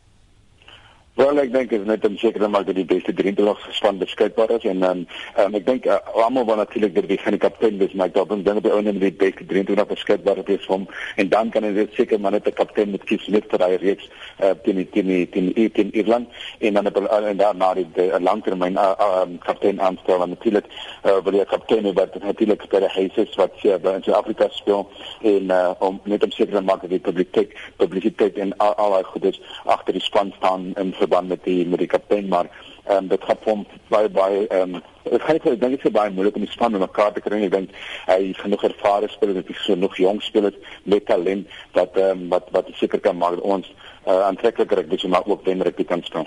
Wel 1.18 1.40
ek 1.42 1.48
dink 1.50 1.72
is 1.74 1.82
net 1.82 2.04
om 2.06 2.14
seker 2.14 2.44
te 2.44 2.46
maak 2.46 2.68
dat 2.68 2.76
die 2.78 2.86
beste 2.86 3.10
23 3.10 3.62
span 3.74 3.96
beskikbaar 3.98 4.52
is 4.54 4.66
en 4.70 4.84
um, 4.86 5.00
um, 5.42 5.54
ek 5.58 5.64
dink 5.66 5.86
uh, 5.90 5.96
almal 6.22 6.44
wil 6.46 6.60
natuurlik 6.60 6.92
dat 6.94 7.08
die 7.10 7.16
geen 7.18 7.34
kaptein 7.42 7.80
wees 7.80 7.96
maar 7.98 8.12
ek 8.12 8.20
dink 8.30 8.44
dan 8.46 8.60
op 8.60 8.68
die 8.68 8.70
ouene 8.70 8.92
die 9.02 9.10
beste 9.10 9.42
23 9.50 9.88
beskikbaar 9.90 10.38
is 10.46 10.68
hom. 10.70 10.84
En 11.18 11.26
dan 11.32 11.50
kan 11.50 11.66
hy 11.66 11.88
seker 11.96 12.22
maar 12.22 12.36
net 12.36 12.46
'n 12.46 12.54
kaptein 12.60 12.92
met 12.94 13.02
kies 13.10 13.26
net 13.34 13.48
vir 13.50 13.64
hy 13.66 13.78
reeks 13.82 14.06
uh, 14.38 14.52
teen 14.62 14.78
teen 14.94 15.10
teen 15.34 15.50
teen 15.74 15.90
Ierland. 15.90 16.28
En 16.60 16.78
dan 16.78 16.86
op 16.86 17.02
en 17.02 17.36
dan 17.42 17.58
na 17.58 17.72
die 17.74 17.88
langtermyn 18.22 18.78
uh, 18.78 18.94
um, 19.24 19.38
kaptein 19.42 19.82
aanstel. 19.82 20.22
En 20.22 20.36
natuurlik 20.36 20.70
uh, 21.02 21.18
wil 21.18 21.34
jy 21.34 21.44
kaptein 21.50 21.90
wat 21.98 22.14
natuurlik 22.22 22.62
vir 22.70 22.86
die 22.86 22.92
heises 22.94 23.34
wat 23.34 23.58
by 23.58 23.96
in 23.98 24.06
Suid-Afrika 24.06 24.46
speel. 24.54 24.86
En 25.26 25.50
uh, 25.50 25.74
om 25.82 25.98
net 26.04 26.22
om 26.22 26.30
seker 26.30 26.54
te 26.54 26.62
maak 26.62 26.86
dat 26.86 26.94
die 26.94 27.02
publiek 27.02 27.58
publisiteit 27.76 28.38
en 28.38 28.54
al, 28.62 28.78
al 28.78 28.90
daai 29.00 29.10
goedes 29.10 29.42
agter 29.66 29.98
die 29.98 30.06
span 30.06 30.30
staan 30.38 30.70
en 30.78 30.94
verband 31.08 31.34
met 31.34 31.44
die 31.48 31.64
met 31.66 31.84
die 31.84 31.90
kaptein 31.96 32.28
maar 32.28 32.52
ehm 32.88 32.96
um, 32.96 33.08
dit 33.08 33.24
gaan 33.24 33.42
van 33.44 33.66
baie 33.88 34.08
baie 34.08 34.46
ehm 34.46 34.74
um, 34.74 34.82
dit 35.10 35.22
gaan 35.22 35.36
ek 35.36 35.44
dink 35.60 35.76
dit 35.76 35.84
is 35.84 35.92
baie 35.92 36.12
moeilik 36.12 36.36
om 36.36 36.44
die 36.44 36.52
span 36.52 36.78
mekaar 36.78 37.12
te 37.12 37.24
kry 37.24 37.42
ek 37.48 37.52
dink 37.56 37.76
hy 38.06 38.32
genoeg 38.42 38.64
ervare 38.70 39.08
speler 39.08 39.40
dat 39.40 39.48
hy 39.48 39.58
so 39.64 39.76
nog 39.76 39.96
jong 39.96 40.22
speler 40.22 40.54
met 40.84 41.06
talent 41.06 41.60
dat 41.76 41.96
ehm 41.96 42.24
um, 42.24 42.28
wat 42.28 42.48
wat 42.56 42.72
seker 42.80 43.00
kan 43.00 43.16
maak 43.16 43.40
ons 43.44 43.68
uh, 44.08 44.24
aantrekliker 44.28 44.82
ek 44.82 44.90
dis 44.90 45.06
maar 45.12 45.26
ook 45.28 45.44
wen 45.46 45.62
rugby 45.62 45.84
kan 45.88 46.02
speel. 46.04 46.26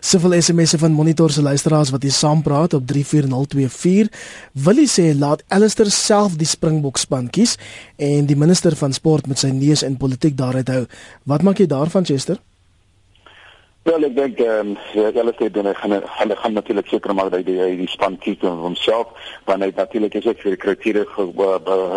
Soveel 0.00 0.38
SMS'e 0.40 0.78
van 0.78 0.94
Monitor 0.94 1.30
se 1.30 1.42
luisteraars 1.42 1.90
wat 1.94 2.06
hier 2.06 2.14
saam 2.14 2.42
praat 2.42 2.74
op 2.78 2.86
34024. 2.86 4.10
Willie 4.66 4.88
sê 4.90 5.10
laat 5.18 5.44
Alistair 5.48 5.90
self 5.90 6.38
die 6.40 6.48
Springbok 6.48 7.00
span 7.02 7.30
kies 7.30 7.56
en 7.96 8.26
die 8.30 8.38
minister 8.38 8.76
van 8.76 8.94
sport 8.94 9.26
met 9.26 9.42
sy 9.42 9.50
neus 9.54 9.82
in 9.86 9.98
politiek 9.98 10.36
daaruit 10.38 10.70
hou. 10.70 10.84
Wat 11.24 11.42
maak 11.42 11.62
jy 11.62 11.70
daarvan 11.70 12.06
Chester? 12.06 12.38
Wel, 13.86 14.02
ik 14.02 14.16
denk, 14.16 14.38
um, 14.38 14.76
ja, 14.92 15.10
alles 15.20 15.36
te 15.36 15.50
doen, 15.50 15.74
gaan, 15.74 16.02
gaan, 16.04 16.36
gaan 16.36 16.52
natuurlijk 16.52 16.88
zeker 16.88 17.14
maar 17.14 17.30
dat 17.30 17.44
hij 17.44 17.76
die 17.76 17.88
span 17.88 18.18
kiest 18.18 18.40
voor 18.40 18.64
hemzelf. 18.64 19.06
Want 19.44 19.58
hij 19.58 19.72
natuurlijk 19.74 20.14
is 20.14 20.26
ook 20.26 20.40
voor 20.40 20.50
de 20.50 20.56
criteria 20.56 21.04
ge, 21.06 21.22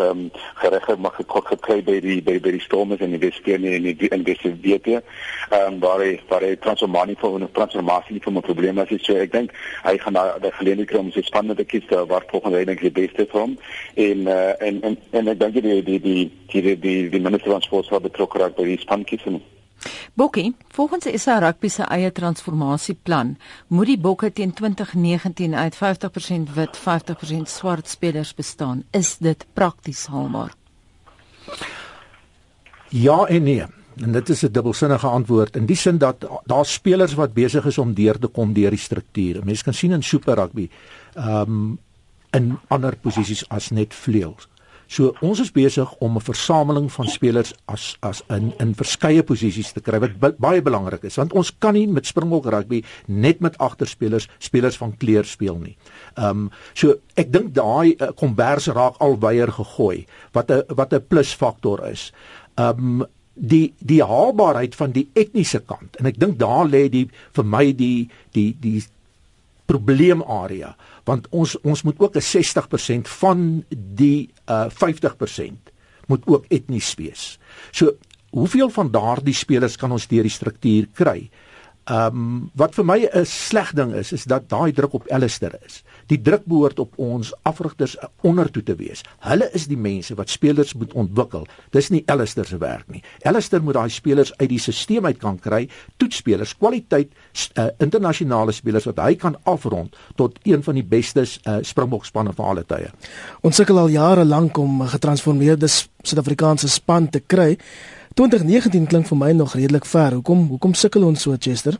um, 0.09 0.31
gerecht 0.53 0.97
mag 0.97 1.19
gekregen 1.25 1.83
bij 1.83 1.99
die, 1.99 2.23
bij, 2.23 2.39
bij 2.39 2.51
die 2.51 2.61
stormers 2.61 2.99
en 2.99 3.09
die 3.09 3.19
westperen 3.19 3.73
en 3.73 3.81
die 3.81 4.09
in 4.09 4.23
deze 4.23 4.57
WP. 4.61 4.85
Um, 4.85 5.79
waar 5.79 5.97
hij, 5.97 6.21
waar 6.27 6.41
hij 6.41 6.55
transformatie 6.55 7.17
voor 7.17 7.35
een 7.35 7.51
transformatie 7.51 8.13
niet 8.13 8.23
voor 8.23 8.35
een 8.35 8.41
probleem 8.41 8.77
is. 8.77 9.03
So, 9.05 9.15
ik 9.15 9.31
denk, 9.31 9.51
hij 9.81 9.97
gaat 9.97 10.13
naar 10.13 10.39
de 10.41 10.51
gelegenheid 10.51 10.87
krijgen 10.87 11.07
om 11.07 11.11
zijn 11.11 11.25
span 11.25 11.55
te 11.55 11.63
kiezen 11.63 12.07
waar 12.07 12.23
volgens 12.27 12.53
denk 12.53 12.69
ik 12.81 12.93
de 12.93 13.01
beste 13.01 13.27
voor 13.29 13.41
hem. 13.41 13.59
En, 13.95 14.17
uh, 14.17 14.61
en, 14.61 14.81
en, 14.81 14.97
en 15.09 15.27
ik 15.27 15.39
denk 15.39 15.53
die, 15.53 15.61
die, 15.61 15.83
die, 15.83 15.99
die, 15.99 16.61
die, 16.61 16.79
die, 16.79 17.09
die 17.09 17.21
minister 17.21 17.51
van 17.51 17.61
sport 17.61 17.85
zal 17.85 17.99
betrokken 17.99 18.39
raken 18.39 18.55
bij 18.55 18.65
die 18.65 18.79
span 18.79 19.03
kiezen. 19.03 19.41
Bokkie, 20.13 20.55
volgens 20.67 21.03
die 21.03 21.17
SA 21.17 21.39
Rugby 21.39 21.69
se 21.69 21.83
eie 21.83 22.11
transformasieplan, 22.11 23.37
moet 23.67 23.85
die 23.85 23.99
Bokke 23.99 24.31
teen 24.33 24.53
2019 24.53 25.55
uit 25.55 25.75
50% 25.75 26.53
wit, 26.53 26.79
50% 26.79 27.47
swart 27.47 27.87
spelers 27.87 28.33
bestaan. 28.33 28.83
Is 28.91 29.17
dit 29.17 29.45
prakties 29.53 30.05
haalbaar? 30.05 30.53
Ja 32.89 33.25
en 33.25 33.43
nee. 33.43 33.65
En 33.99 34.11
dit 34.11 34.29
is 34.29 34.43
'n 34.43 34.51
dubbelsinnige 34.51 35.07
antwoord 35.07 35.55
in 35.55 35.65
die 35.65 35.75
sin 35.75 35.97
dat 35.97 36.27
daar 36.45 36.65
spelers 36.65 37.13
wat 37.13 37.33
besig 37.33 37.65
is 37.65 37.77
om 37.77 37.93
deur 37.93 38.19
te 38.19 38.27
kom 38.27 38.53
deur 38.53 38.69
die 38.69 38.79
strukture. 38.79 39.41
Mense 39.43 39.63
kan 39.63 39.73
sien 39.73 39.91
in 39.91 40.03
Super 40.03 40.35
Rugby, 40.35 40.69
ehm 41.13 41.41
um, 41.41 41.79
in 42.31 42.57
ander 42.67 42.95
posisies 42.95 43.49
as 43.49 43.69
net 43.69 43.93
vleuels. 43.93 44.48
So 44.89 45.13
ons 45.21 45.39
is 45.43 45.51
besig 45.53 45.89
om 46.01 46.17
'n 46.17 46.25
versameling 46.25 46.91
van 46.91 47.07
spelers 47.07 47.53
as 47.65 47.97
as 48.01 48.23
in 48.29 48.53
in 48.57 48.73
verskeie 48.73 49.23
posisies 49.23 49.71
te 49.71 49.81
kry 49.81 49.99
wat 49.99 50.37
baie 50.37 50.61
belangrik 50.61 51.03
is 51.03 51.15
want 51.15 51.33
ons 51.33 51.51
kan 51.59 51.73
nie 51.73 51.87
met 51.87 52.05
Springbok 52.05 52.45
rugby 52.45 52.83
net 53.05 53.39
met 53.39 53.57
agterspelers 53.57 54.27
spelers 54.39 54.77
van 54.77 54.97
kleur 54.97 55.25
speel 55.25 55.57
nie. 55.57 55.77
Ehm 56.17 56.29
um, 56.29 56.51
so 56.73 56.95
ek 57.15 57.31
dink 57.31 57.53
daai 57.53 57.95
uh, 57.99 58.11
kombers 58.15 58.67
raak 58.67 58.97
al 58.99 59.19
weier 59.19 59.51
gegooi 59.51 60.05
wat 60.33 60.51
'n 60.51 60.63
wat 60.75 60.93
'n 60.93 61.05
plusfaktor 61.07 61.85
is. 61.87 62.11
Ehm 62.57 63.01
um, 63.01 63.05
die 63.39 63.73
die 63.79 64.03
haalbaarheid 64.03 64.75
van 64.75 64.91
die 64.91 65.07
etniese 65.13 65.59
kant 65.59 65.95
en 65.99 66.05
ek 66.05 66.19
dink 66.19 66.39
daar 66.39 66.67
lê 66.67 66.89
die 66.89 67.09
vir 67.35 67.45
my 67.45 67.71
die 67.71 68.09
die 68.33 68.55
die 68.59 68.81
probleemarea 69.69 70.73
want 71.09 71.27
ons 71.29 71.55
ons 71.61 71.83
moet 71.85 71.99
ook 71.99 72.15
'n 72.15 72.21
60% 72.21 73.07
van 73.21 73.63
die 73.69 74.29
uh 74.49 74.67
50% 74.69 75.73
moet 76.07 76.25
ook 76.25 76.45
etnies 76.49 76.93
wees. 76.97 77.39
So 77.71 77.97
hoeveel 78.29 78.69
van 78.69 78.91
daardie 78.91 79.33
spelers 79.33 79.77
kan 79.77 79.91
ons 79.91 80.07
deur 80.07 80.25
die 80.25 80.33
struktuur 80.33 80.89
kry? 80.93 81.29
Ehm 81.89 82.17
um, 82.17 82.51
wat 82.53 82.75
vir 82.75 82.85
my 82.85 82.99
'n 83.13 83.25
sleg 83.25 83.73
ding 83.73 83.93
is, 83.93 84.11
is 84.11 84.23
dat 84.23 84.49
daai 84.49 84.71
druk 84.71 84.93
op 84.93 85.07
Alistair 85.09 85.57
is. 85.65 85.83
Die 86.09 86.21
druk 86.21 86.45
behoort 86.49 86.79
op 86.81 86.95
ons 86.97 87.31
afrigters 87.47 87.95
ondertoe 88.25 88.63
te 88.65 88.75
wees. 88.79 89.03
Hulle 89.25 89.49
is 89.53 89.67
die 89.69 89.77
mense 89.77 90.15
wat 90.17 90.31
spelers 90.33 90.73
moet 90.73 90.93
ontwikkel. 90.97 91.45
Dis 91.75 91.91
nie 91.93 92.03
Alistair 92.09 92.47
se 92.49 92.57
werk 92.61 92.89
nie. 92.89 93.03
Alistair 93.29 93.61
moet 93.63 93.77
daai 93.77 93.89
spelers 93.93 94.33
uit 94.39 94.49
die 94.49 94.59
stelsel 94.59 95.05
uit 95.05 95.19
kan 95.21 95.37
kry, 95.39 95.67
toetspelers, 96.01 96.55
kwaliteit 96.57 97.11
uh, 97.57 97.69
internasionale 97.83 98.55
spelers 98.55 98.87
wat 98.89 99.01
hy 99.03 99.15
kan 99.19 99.37
afrond 99.49 99.95
tot 100.17 100.39
een 100.43 100.63
van 100.65 100.79
die 100.79 100.85
beste 100.85 101.25
uh, 101.25 101.59
Springbok 101.65 102.07
spanne 102.07 102.33
van 102.33 102.53
alle 102.53 102.65
tye. 102.65 102.89
Ons 103.45 103.59
sukkel 103.61 103.77
al 103.79 103.93
jare 103.93 104.25
lank 104.25 104.57
om 104.57 104.81
'n 104.83 104.93
getransformeerde 104.95 105.67
Suid-Afrikaanse 105.67 106.69
span 106.69 107.09
te 107.09 107.19
kry. 107.19 107.57
2019 108.15 108.87
klink 108.87 109.07
vir 109.07 109.17
my 109.17 109.31
nog 109.31 109.53
redelik 109.53 109.85
ver. 109.85 110.13
Hoekom 110.13 110.47
hoekom 110.47 110.73
sukkel 110.73 111.03
ons 111.03 111.21
so, 111.21 111.35
Chester? 111.39 111.77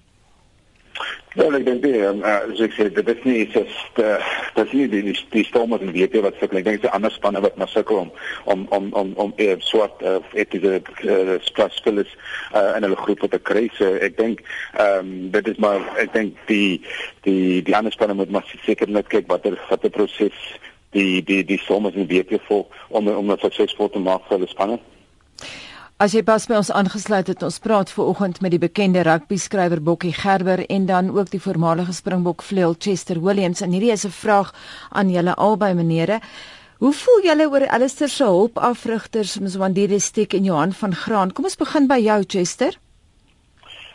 Wel, 1.40 1.54
ik 1.54 1.66
denk, 1.66 1.86
um, 1.86 2.20
uh, 2.20 2.38
zoals 2.40 2.60
ik 2.60 2.72
zei, 2.72 2.92
dat 2.92 3.08
is 3.08 3.24
niet, 3.24 3.54
dat 3.54 3.66
is, 3.66 3.92
dat 4.54 4.66
is 4.66 4.72
niet 4.72 4.92
die, 4.92 5.04
die, 5.04 5.26
die 5.30 5.46
stormers 5.46 5.82
in 5.82 5.92
WP 5.92 6.14
wat 6.14 6.34
sukkelen. 6.40 6.58
Ik 6.58 6.64
denk 6.64 6.82
dat 6.82 6.92
de 6.92 6.92
andere 6.92 7.14
spannen 7.14 7.42
wat 7.42 7.56
maar 7.56 7.68
sukkelen 7.68 8.02
om, 8.02 8.12
om, 8.44 8.66
om, 8.70 8.94
om, 8.94 9.14
om 9.16 9.34
uh, 9.36 9.54
zwart, 9.58 10.02
uh, 10.02 10.16
ethische 10.34 10.82
uh, 11.02 11.68
spelers 11.70 12.18
uh, 12.56 12.76
in 12.76 12.84
een 12.84 12.96
groep 12.96 13.20
te 13.20 13.40
krijgen. 13.40 14.04
Ik 14.04 14.18
denk, 14.18 14.40
um, 14.80 15.32
dat 15.32 15.48
is 15.48 15.56
maar, 15.56 16.02
ik 16.02 16.14
denk, 16.14 16.38
die, 16.46 16.86
die, 17.22 17.64
die 17.64 17.76
andere 17.76 17.94
spannen 17.94 18.16
moet 18.16 18.32
maar 18.32 18.56
zeker 18.62 18.90
net 18.90 19.08
kijken 19.08 19.30
wat 19.30 19.46
er, 19.46 19.66
wat 19.70 19.82
het 19.82 19.92
proces, 19.92 20.60
die, 20.90 21.24
die, 21.24 21.46
die 21.46 21.60
stormers 21.60 21.96
in 21.96 22.08
WP 22.08 22.42
vol, 22.42 22.70
om, 22.88 23.08
om 23.08 23.28
dat 23.28 23.40
succesvol 23.40 23.90
te 23.90 24.00
maken 24.00 24.26
voor 24.28 24.40
de 24.40 24.48
spannen. 24.48 24.80
As 26.00 26.14
jy 26.16 26.22
pas 26.24 26.46
by 26.48 26.56
ons 26.56 26.70
aangesluit 26.72 27.28
het, 27.28 27.42
ons 27.44 27.58
praat 27.60 27.90
ver 27.92 28.08
oggend 28.08 28.38
met 28.40 28.54
die 28.54 28.62
bekende 28.62 29.02
rugby 29.04 29.36
skrywer 29.36 29.82
Bokkie 29.84 30.14
Gerber 30.16 30.62
en 30.72 30.86
dan 30.88 31.10
ook 31.12 31.28
die 31.34 31.42
voormalige 31.44 31.92
Springbok 31.98 32.40
vleuel 32.48 32.78
Chester 32.80 33.20
Williams 33.20 33.60
en 33.60 33.76
hierdie 33.76 33.92
is 33.92 34.06
'n 34.08 34.16
vraag 34.16 34.54
aan 34.96 35.12
julle 35.12 35.36
albei 35.36 35.74
menere. 35.74 36.22
Hoe 36.80 36.94
voel 36.94 37.24
julle 37.24 37.50
oor 37.52 37.68
Alistair 37.68 38.10
se 38.10 38.24
hulpafrigters 38.24 39.40
Mzwandile 39.40 40.00
Stik 40.00 40.34
en 40.34 40.44
Johan 40.44 40.72
van 40.72 40.96
Graan? 40.96 41.34
Kom 41.34 41.44
ons 41.44 41.58
begin 41.58 41.88
by 41.88 42.00
jou 42.00 42.24
Chester. 42.28 42.80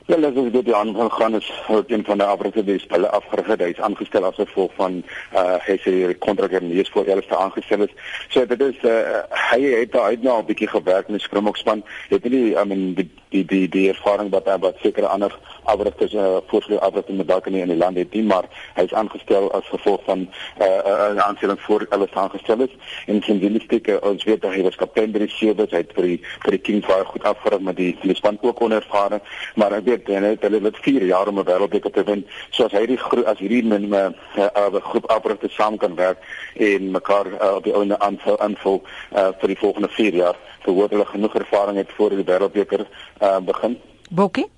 Ja, 0.07 0.17
dat 0.17 0.37
is 0.37 0.53
dit 0.53 0.73
aan 0.73 0.95
van 0.95 1.13
gaan 1.13 1.35
is 1.35 1.53
een 1.87 2.05
van 2.05 2.19
de 2.19 2.25
Afrika 2.25 2.61
die 2.61 2.79
spelen 2.79 3.13
afgerigd. 3.13 3.59
Hij 3.59 3.71
is 3.71 3.81
aangesteld 3.81 4.25
als 4.25 4.35
gevolg 4.35 4.71
van 4.75 5.03
uh, 5.35 5.55
hij 5.59 5.79
zijn 5.79 6.19
contract 6.19 6.53
en 6.53 6.71
is 6.71 6.89
voor 6.89 7.05
eerste 7.05 7.37
aangesteld 7.37 7.81
is. 7.81 7.95
So 8.29 8.47
dat 8.47 8.61
is 8.61 8.77
uh, 8.83 8.91
hij 9.29 9.61
heeft 9.61 9.93
daar 9.93 10.03
uit 10.03 10.23
nou 10.23 10.39
een 10.39 10.47
beetje 10.47 10.67
gewerkt 10.67 11.09
in 11.09 11.15
de 11.15 11.21
scrumokspan. 11.21 11.85
Het 12.09 12.25
nie 12.25 12.51
I 12.51 12.65
mean 12.65 12.95
die 12.95 13.11
die 13.35 13.45
die 13.45 13.69
die 13.69 13.89
ervaring 13.89 14.31
wat 14.31 14.47
hy 14.47 14.59
wat 14.63 14.79
sekere 14.83 15.09
ander 15.11 15.33
afrigters 15.63 16.13
uh, 16.15 16.37
voorstel 16.47 16.79
afrigters 16.79 17.17
met 17.19 17.29
dalk 17.29 17.49
nie 17.51 17.63
in 17.65 17.73
die 17.73 17.79
land 17.81 17.99
het 17.99 18.13
nie, 18.15 18.23
maar 18.23 18.47
hy 18.77 18.85
is 18.87 18.95
aangestel 18.95 19.49
as 19.59 19.67
gevolg 19.73 20.05
van 20.07 20.27
uh, 20.61 20.67
uh, 20.67 21.17
aanstelling 21.27 21.61
voor 21.67 21.87
alles 21.97 22.15
aangestel 22.25 22.63
is. 22.67 22.77
En 23.07 23.21
die 23.27 23.51
listieke 23.51 23.99
ons 24.03 24.25
weet 24.29 24.43
dat 24.45 24.55
hy 24.55 24.63
was 24.67 24.79
kaptein 24.79 25.15
by 25.15 25.25
die 25.25 25.33
Seabirds, 25.35 25.75
hy 25.75 25.83
het 25.83 25.97
vir 25.97 26.11
die 26.13 26.21
vir 26.45 26.57
die 26.57 26.63
Kings 26.69 26.87
baie 26.91 27.07
goed 27.11 27.27
afgerig 27.33 27.65
met 27.71 27.81
die 27.81 27.91
die 28.03 28.17
span 28.19 28.39
ook 28.41 28.63
onervare, 28.63 29.21
maar 29.59 29.75
ek 29.81 29.89
weet 29.95 30.09
en 30.09 30.23
het 30.23 30.41
dit 30.41 30.77
4 30.81 31.05
jaar 31.05 31.29
om 31.29 31.39
'n 31.39 31.45
wêreldbeker 31.45 31.91
te 31.91 32.05
wen. 32.05 32.27
So 32.51 32.65
as 32.65 32.73
hy 32.73 32.87
die 32.87 32.99
as 33.25 33.39
hierdie 33.39 33.65
min 33.65 33.89
'n 33.89 33.95
uh, 33.95 34.11
uh, 34.39 34.83
groep 34.83 35.07
afrigters 35.11 35.55
saam 35.55 35.77
kan 35.77 35.95
werk 35.95 36.19
en 36.55 36.91
mekaar 36.91 37.27
uh, 37.27 37.55
op 37.55 37.65
die 37.65 37.75
ouene 37.75 37.99
aanvul 37.99 38.39
aanvul 38.39 38.83
uh, 39.17 39.29
vir 39.39 39.49
die 39.49 39.59
volgende 39.59 39.89
4 39.89 40.15
jaar, 40.15 40.37
verhoor 40.61 40.89
hulle 40.89 41.07
genoeg 41.07 41.35
ervaring 41.35 41.77
het 41.77 41.93
voor 41.97 42.11
die 42.11 42.25
wêreldbeker 42.25 42.87
uh, 43.23 43.39
begin. 43.39 43.79
Bokkie 44.11 44.49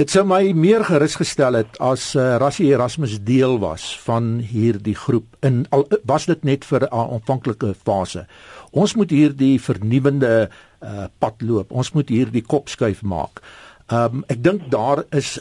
Dit 0.00 0.08
sou 0.08 0.22
my 0.24 0.54
meer 0.56 0.80
gerus 0.88 1.18
gestel 1.20 1.58
het 1.58 1.74
as 1.84 2.14
uh, 2.16 2.38
Rassie 2.40 2.70
Erasmus 2.70 3.18
deel 3.20 3.58
was 3.60 3.90
van 4.06 4.38
hierdie 4.40 4.94
groep 4.96 5.26
in 5.44 5.66
al 5.76 5.84
was 6.08 6.24
dit 6.30 6.44
net 6.48 6.64
vir 6.64 6.86
'n 6.86 6.94
aanvanklike 6.94 7.74
fase. 7.74 8.24
Ons 8.72 8.94
moet 8.94 9.10
hierdie 9.10 9.60
vernuwende 9.60 10.48
uh, 10.48 11.04
pad 11.18 11.42
loop. 11.42 11.72
Ons 11.72 11.92
moet 11.92 12.08
hierdie 12.08 12.40
kop 12.42 12.68
skuif 12.68 13.02
maak. 13.02 13.42
Ehm 13.90 14.20
um, 14.20 14.24
ek 14.28 14.42
dink 14.42 14.70
daar 14.70 15.04
is 15.10 15.38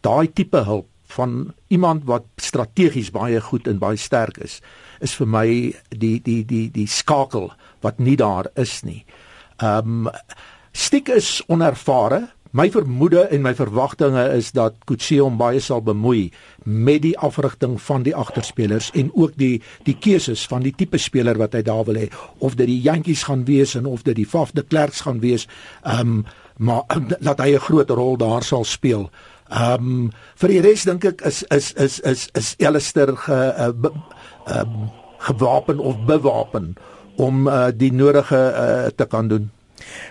daai 0.00 0.32
tipe 0.32 0.62
hulp 0.66 0.88
van 1.12 1.54
iemand 1.68 2.04
wat 2.08 2.24
strategies 2.36 3.10
baie 3.10 3.40
goed 3.40 3.66
en 3.68 3.78
baie 3.82 3.98
sterk 3.98 4.38
is 4.38 4.60
is 5.00 5.14
vir 5.18 5.26
my 5.26 5.46
die 5.90 6.20
die 6.22 6.44
die 6.46 6.68
die 6.70 6.86
skakel 6.86 7.50
wat 7.82 7.98
nie 7.98 8.16
daar 8.16 8.46
is 8.54 8.82
nie. 8.86 9.04
Ehm 9.58 10.06
um, 10.06 10.10
Stik 10.72 11.10
is 11.12 11.42
onervare. 11.52 12.30
My 12.52 12.70
vermoede 12.72 13.26
en 13.32 13.42
my 13.44 13.54
verwagtinge 13.56 14.22
is 14.36 14.50
dat 14.56 14.74
Kutse 14.88 15.18
hom 15.20 15.36
baie 15.40 15.60
sal 15.60 15.80
bemoei 15.84 16.30
met 16.64 17.02
die 17.04 17.14
afrigting 17.18 17.78
van 17.80 18.04
die 18.04 18.14
agterspelers 18.16 18.90
en 18.96 19.10
ook 19.12 19.36
die 19.40 19.62
die 19.84 19.96
keuses 19.96 20.44
van 20.48 20.64
die 20.64 20.72
tipe 20.76 21.00
speler 21.00 21.40
wat 21.40 21.56
hy 21.56 21.62
daar 21.64 21.84
wil 21.88 22.00
hê 22.00 22.10
of 22.40 22.56
dit 22.60 22.68
die 22.68 22.80
jantjies 22.84 23.24
gaan 23.28 23.44
wees 23.48 23.72
en 23.76 23.88
of 23.88 24.04
dit 24.04 24.16
die 24.16 24.28
Faf 24.28 24.52
de 24.52 24.64
Klerks 24.64 25.04
gaan 25.08 25.20
wees. 25.20 25.48
Ehm 25.82 26.16
um, 26.16 26.24
maar 26.62 26.82
laat 27.26 27.42
hy 27.42 27.54
'n 27.54 27.66
groot 27.68 27.90
rol 27.90 28.16
daar 28.16 28.42
sal 28.42 28.64
speel. 28.64 29.10
Ehm 29.50 29.74
um, 29.74 30.10
vir 30.40 30.48
die 30.48 30.60
res 30.60 30.84
dink 30.88 31.04
ek 31.04 31.20
is 31.28 31.42
is 31.50 31.72
is 31.72 32.00
is 32.00 32.28
is 32.32 32.54
Elister 32.58 33.16
ge 33.16 33.38
ehm 33.56 33.86
uh, 33.86 33.90
um, 34.56 34.90
gewapen 35.18 35.78
of 35.78 35.96
bewapen 36.06 36.74
om 37.16 37.46
uh, 37.46 37.68
die 37.76 37.92
nodige 37.92 38.36
uh, 38.36 38.86
te 38.96 39.06
kan 39.06 39.28
doen. 39.28 39.50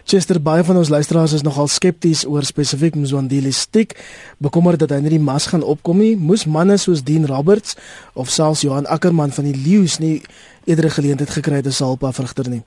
Chester 0.03 0.41
baie 0.41 0.63
van 0.63 0.77
ons 0.77 0.89
luisteraars 0.89 1.33
is 1.33 1.41
nogal 1.41 1.67
skepties 1.67 2.25
oor 2.27 2.43
spesifiek 2.43 2.95
Mzwandile 2.95 3.51
Stick, 3.51 3.95
bekommerd 4.37 4.79
dat 4.79 4.89
hy 4.89 4.99
nie 5.03 5.15
die 5.15 5.23
mas 5.23 5.47
gaan 5.51 5.63
opkom 5.63 6.01
nie. 6.03 6.15
Moes 6.15 6.45
manne 6.45 6.77
soos 6.77 7.03
Dean 7.03 7.25
Roberts 7.25 7.77
of 8.13 8.29
selfs 8.29 8.61
Johan 8.61 8.85
Ackerman 8.85 9.31
van 9.31 9.47
die 9.47 9.55
Lions 9.55 9.99
nie 9.99 10.21
eerder 10.65 10.91
geleentheid 10.91 11.29
gekry 11.29 11.61
het 11.61 11.71
as 11.71 11.79
hulp 11.79 12.03
afrigter 12.03 12.49
nie. 12.49 12.63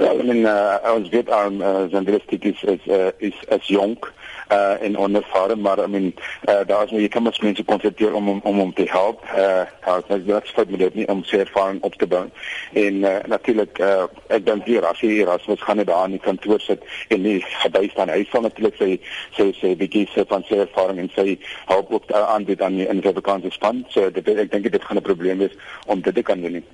Ja, 0.00 0.14
I 0.14 0.22
mean, 0.22 0.46
uh, 0.48 0.94
ons 0.94 1.08
weet 1.12 1.30
aan 1.30 1.60
uh, 1.60 1.82
Zandristik 1.92 2.44
is 2.44 2.62
is 2.62 2.86
uh, 2.86 3.10
is 3.18 3.36
as 3.48 3.66
jonk 3.68 4.12
uh 4.50 4.82
en 4.82 4.96
onervare 4.98 5.56
maar 5.56 5.78
I 5.84 5.86
mean 5.86 6.14
uh 6.48 6.60
daar 6.66 6.84
is 6.84 6.90
nou 6.90 7.02
jy 7.02 7.08
kan 7.08 7.22
mens 7.22 7.38
mense 7.38 7.64
konsentreer 7.64 8.14
om 8.14 8.28
om 8.28 8.60
om 8.60 8.72
te 8.74 8.86
help. 8.88 9.22
Uh 9.36 9.68
daar 9.84 10.02
is 10.08 10.24
dit 10.24 10.48
fout 10.54 10.70
met 10.70 10.78
dit 10.78 10.94
nie 10.94 11.06
om 11.08 11.20
sy 11.24 11.36
ervaring 11.44 11.82
op 11.82 11.94
te 11.94 12.06
bou. 12.06 12.24
En 12.72 12.94
uh 12.94 13.14
natuurlik 13.26 13.78
uh 13.78 14.08
ek 14.26 14.46
dink 14.46 14.64
hier 14.64 14.88
as 14.88 15.04
jy 15.04 15.20
Erasmus 15.20 15.62
gaan 15.62 15.76
net 15.76 15.92
daar 15.92 16.08
in 16.08 16.16
die 16.16 16.24
kantoor 16.24 16.60
sit 16.60 16.82
en 17.08 17.22
nie 17.22 17.44
gebly 17.62 17.88
staan. 17.92 18.08
Hy 18.08 18.24
sal 18.32 18.48
natuurlik 18.48 18.80
sy 18.80 18.98
sy 19.36 19.52
sy 19.60 19.76
bietjie 19.76 20.08
sy 20.14 20.24
van 20.32 20.48
sy 20.48 20.64
ervaring 20.64 21.04
en 21.04 21.12
sy 21.14 21.38
help 21.68 21.92
ook 21.92 22.12
aanbied 22.24 22.62
aan 22.62 22.80
die 22.80 23.16
vakansie 23.20 23.52
span. 23.52 23.84
So 23.92 24.10
dit 24.10 24.28
ek 24.28 24.50
dink 24.50 24.72
dit 24.72 24.84
gaan 24.84 24.96
'n 24.96 25.10
probleem 25.12 25.44
wees 25.44 25.58
om 25.86 26.00
dit 26.00 26.14
te 26.14 26.22
kan 26.22 26.40
doen. 26.40 26.64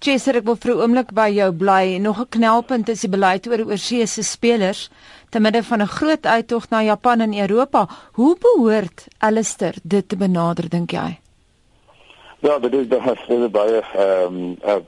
Jesser, 0.00 0.36
ek 0.36 0.44
wil 0.44 0.56
vir 0.56 0.74
'n 0.74 0.80
oomblik 0.80 1.12
by 1.12 1.28
jou 1.30 1.52
bly. 1.52 1.98
Nog 1.98 2.20
'n 2.20 2.28
knelpunt 2.28 2.88
is 2.88 3.00
die 3.00 3.10
beleid 3.10 3.46
oor 3.46 3.64
oorsee 3.66 4.06
se 4.06 4.22
spelers 4.22 4.90
te 5.30 5.40
midde 5.40 5.62
van 5.62 5.82
'n 5.82 5.86
groot 5.98 6.26
uittog 6.26 6.70
na 6.70 6.82
Japan 6.82 7.20
en 7.20 7.34
Europa. 7.34 7.88
Hoe 8.12 8.36
behoort 8.38 9.06
Alistair 9.18 9.74
dit 9.82 10.08
te 10.08 10.16
benader 10.16 10.68
dink 10.68 10.90
jy? 10.90 11.18
Ja, 12.40 12.58
dit 12.58 12.74
is 12.74 12.86
baie 12.86 13.48
baie 13.48 13.80
ehm 13.94 14.34
um, 14.34 14.56
so 14.62 14.82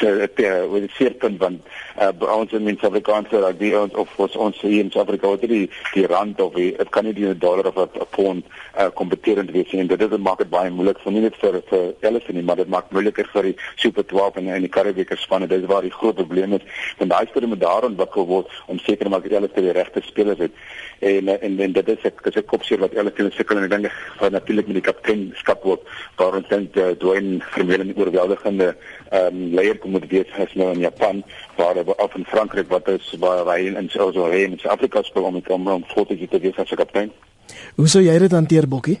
dit 0.00 0.40
uh, 0.40 0.66
with 0.72 0.88
the 0.88 0.92
circle 0.96 1.36
van 1.38 1.60
uh, 2.00 2.36
ons 2.36 2.52
in 2.52 2.66
Suid-Afrika 2.66 3.40
dat 3.40 3.58
die 3.58 3.72
ons 3.78 3.94
of 3.94 4.08
ons 4.16 4.36
ons 4.36 4.60
hier 4.60 4.84
in 4.84 4.90
Suid-Afrika 4.90 5.30
het 5.36 5.48
die 5.48 5.70
die 5.94 6.06
rand 6.06 6.40
of 6.40 6.54
die, 6.54 6.74
het 6.78 6.88
kan 6.94 7.04
nie 7.04 7.14
die 7.14 7.38
dollar 7.38 7.66
of 7.66 7.76
'n 7.76 8.06
pond 8.10 8.44
uh, 8.78 8.88
kompeterend 8.94 9.50
wees 9.50 9.72
en 9.72 9.86
dit 9.86 10.00
is 10.00 10.08
dit 10.08 10.20
maak 10.20 10.38
dit 10.38 10.50
baie 10.50 10.70
moeilik 10.70 10.98
vir 11.04 11.12
nie 11.12 11.20
net 11.20 11.36
vir 11.36 11.60
vir 11.70 11.92
Ellison 12.00 12.34
nie 12.34 12.42
maar 12.42 12.56
dit 12.56 12.68
maak 12.68 12.90
moeiliker 12.90 13.28
vir 13.32 13.50
die 13.50 13.56
Super 13.76 14.06
12 14.06 14.36
en 14.36 14.48
en 14.48 14.60
die 14.60 14.72
Karibieke 14.72 15.16
spanne. 15.16 15.46
Dis 15.46 15.66
waar 15.66 15.82
die 15.82 15.92
groot 15.92 16.14
probleem 16.14 16.52
is. 16.52 16.64
En 16.98 17.08
daai 17.08 17.26
spelers 17.26 17.48
moet 17.48 17.60
daar 17.60 17.84
ontwikkel 17.84 18.26
word 18.26 18.48
om 18.66 18.78
seker 18.78 19.04
te 19.04 19.12
maak 19.12 19.28
dat 19.28 19.38
hulle 19.38 19.66
die 19.68 19.76
regte 19.76 20.02
spelers 20.04 20.38
het. 20.38 20.52
En 20.98 21.28
en, 21.28 21.60
en 21.60 21.72
dit 21.72 21.88
is 21.88 22.04
'n 22.36 22.44
kopseer 22.46 22.78
wat 22.78 22.94
Ellison 22.94 23.30
sukkel 23.32 23.56
en 23.56 23.64
ek 23.64 23.70
dink 23.70 23.92
van 24.18 24.32
natuurlik 24.32 24.66
met 24.66 24.74
die 24.80 24.88
kapteinskap 24.92 25.64
ook 25.64 25.82
waar 26.16 26.34
ons 26.34 26.48
dink 26.48 26.76
uh, 26.76 26.90
Dwayne 26.98 27.40
Vermeulen 27.40 27.94
oorweldigende 27.96 28.76
ehm 29.10 29.26
um, 29.26 29.54
leier 29.54 29.78
kom 29.78 29.89
moet 29.90 30.08
wees 30.08 30.30
as 30.38 30.54
nou 30.54 30.72
in 30.72 30.80
Japan 30.80 31.22
waar 31.56 31.76
of 31.96 32.14
in 32.14 32.24
Frankryk 32.24 32.68
wat 32.68 32.88
is 32.88 33.14
waar 33.18 33.44
hy 33.46 33.66
in 33.66 33.88
so 33.90 34.12
so 34.12 34.26
in 34.26 34.58
Suid-Afrika 34.58 35.02
speel 35.02 35.24
om 35.24 35.42
om 35.46 35.68
om 35.68 35.84
foto 35.94 36.14
te 36.14 36.38
wees 36.38 36.56
as 36.56 36.70
'n 36.70 36.76
kaptein. 36.76 37.10
Hoe 37.76 37.88
sou 37.88 38.02
jy 38.02 38.18
dit 38.18 38.32
hanteer 38.32 38.68
Bokkie? 38.68 39.00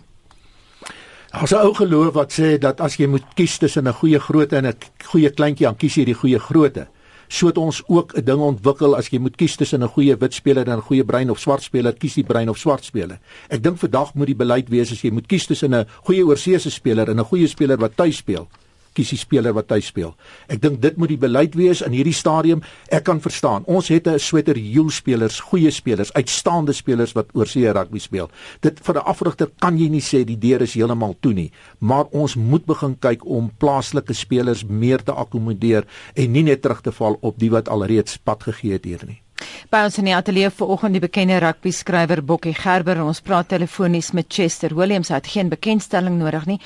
Ons 1.30 1.52
ou 1.54 1.74
geloof 1.74 2.14
wat 2.16 2.32
sê 2.34 2.56
dat 2.58 2.80
as 2.82 2.96
jy 2.98 3.06
moet 3.06 3.26
kies 3.38 3.58
tussen 3.58 3.86
'n 3.86 3.92
goeie 3.92 4.18
grootte 4.18 4.56
en 4.56 4.66
'n 4.66 4.74
goeie 5.04 5.30
kleintjie, 5.30 5.66
dan 5.66 5.76
kies 5.76 5.94
jy 5.94 6.04
die 6.04 6.14
goeie 6.14 6.38
grootte. 6.38 6.88
So 7.28 7.46
het 7.46 7.58
ons 7.58 7.82
ook 7.86 8.16
'n 8.16 8.24
ding 8.24 8.40
ontwikkel 8.40 8.96
as 8.96 9.08
jy 9.08 9.18
moet 9.18 9.36
kies 9.36 9.56
tussen 9.56 9.82
'n 9.82 9.88
goeie 9.88 10.16
wit 10.16 10.34
speler 10.34 10.68
en 10.68 10.78
'n 10.78 10.82
goeie 10.82 11.04
bruin 11.04 11.30
of 11.30 11.38
swart 11.38 11.62
speler, 11.62 11.92
kies 11.92 12.14
die 12.14 12.24
bruin 12.24 12.48
of 12.48 12.58
swart 12.58 12.84
speler. 12.84 13.18
Ek 13.48 13.62
dink 13.62 13.78
vandag 13.78 14.14
moet 14.14 14.26
die 14.26 14.34
beleid 14.34 14.68
wees 14.68 14.90
as 14.90 15.02
jy 15.02 15.10
moet 15.10 15.26
kies 15.26 15.46
tussen 15.46 15.74
'n 15.74 15.86
goeie 16.02 16.26
oorseese 16.26 16.70
speler 16.70 17.08
en 17.08 17.20
'n 17.20 17.24
goeie 17.24 17.46
speler 17.46 17.78
wat 17.78 17.96
tuis 17.96 18.16
speel, 18.16 18.48
kies 18.94 19.12
die 19.14 19.18
speler 19.18 19.54
wat 19.56 19.70
hy 19.70 19.80
speel. 19.84 20.14
Ek 20.48 20.60
dink 20.62 20.80
dit 20.82 20.96
moet 20.96 21.12
die 21.12 21.20
beleid 21.20 21.54
wees 21.58 21.82
in 21.86 21.92
hierdie 21.92 22.16
stadium. 22.16 22.62
Ek 22.90 23.04
kan 23.04 23.20
verstaan. 23.20 23.64
Ons 23.66 23.88
het 23.88 24.06
'n 24.06 24.18
sweter 24.18 24.56
heel 24.56 24.90
spelers, 24.90 25.40
goeie 25.40 25.70
spelers, 25.70 26.12
uitstaande 26.12 26.72
spelers 26.72 27.12
wat 27.12 27.28
oor 27.34 27.46
see 27.46 27.70
rugby 27.70 27.98
speel. 27.98 28.30
Dit 28.60 28.80
vir 28.82 28.94
'n 28.94 29.06
afrigter 29.06 29.50
kan 29.58 29.78
jy 29.78 29.88
nie 29.88 30.00
sê 30.00 30.24
die 30.24 30.38
deur 30.38 30.62
is 30.62 30.74
heeltemal 30.74 31.16
toe 31.20 31.32
nie, 31.32 31.50
maar 31.78 32.06
ons 32.10 32.34
moet 32.34 32.64
begin 32.66 32.96
kyk 32.98 33.24
om 33.26 33.50
plaaslike 33.58 34.14
spelers 34.14 34.64
meer 34.64 35.02
te 35.02 35.12
akkommodeer 35.12 35.84
en 36.14 36.32
nie 36.32 36.42
net 36.42 36.62
terug 36.62 36.80
te 36.80 36.92
val 36.92 37.18
op 37.20 37.38
die 37.38 37.50
wat 37.50 37.68
alreeds 37.68 38.18
pad 38.18 38.42
gegee 38.42 38.72
het 38.72 38.84
hier 38.84 39.04
nie. 39.06 39.20
By 39.68 39.82
ons 39.84 39.98
in 40.00 40.06
die 40.08 40.14
ateljee 40.16 40.48
vanoggend 40.56 40.96
die 40.96 41.02
bekende 41.02 41.36
rugby 41.42 41.70
skrywer 41.74 42.22
Bokkie 42.24 42.54
Gerber. 42.56 43.02
Ons 43.04 43.20
praat 43.20 43.50
telefonies 43.52 44.08
met 44.16 44.30
Chester 44.32 44.72
Williams. 44.74 45.10
Hy 45.12 45.18
het 45.20 45.28
geen 45.28 45.50
bekendstelling 45.52 46.16
nodig 46.16 46.46
nie. 46.48 46.56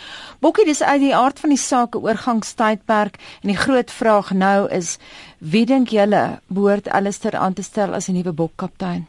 Bokkie, 0.45 0.67
dis 0.69 0.83
uit 0.83 1.01
die 1.03 1.15
aard 1.17 1.43
van 1.43 1.51
die 1.51 1.59
saak 1.59 1.97
'n 1.97 2.05
oorgangstydperk 2.07 3.19
en 3.43 3.51
die 3.51 3.59
groot 3.59 3.91
vraag 3.91 4.31
nou 4.31 4.69
is 4.71 4.99
wie 5.39 5.67
dink 5.67 5.89
julle 5.89 6.41
behoort 6.47 6.89
Alistair 6.89 7.37
aan 7.37 7.55
te 7.55 7.63
stel 7.63 7.95
as 7.95 8.09
'n 8.09 8.15
nuwe 8.15 8.33
bokkaptein? 8.33 9.07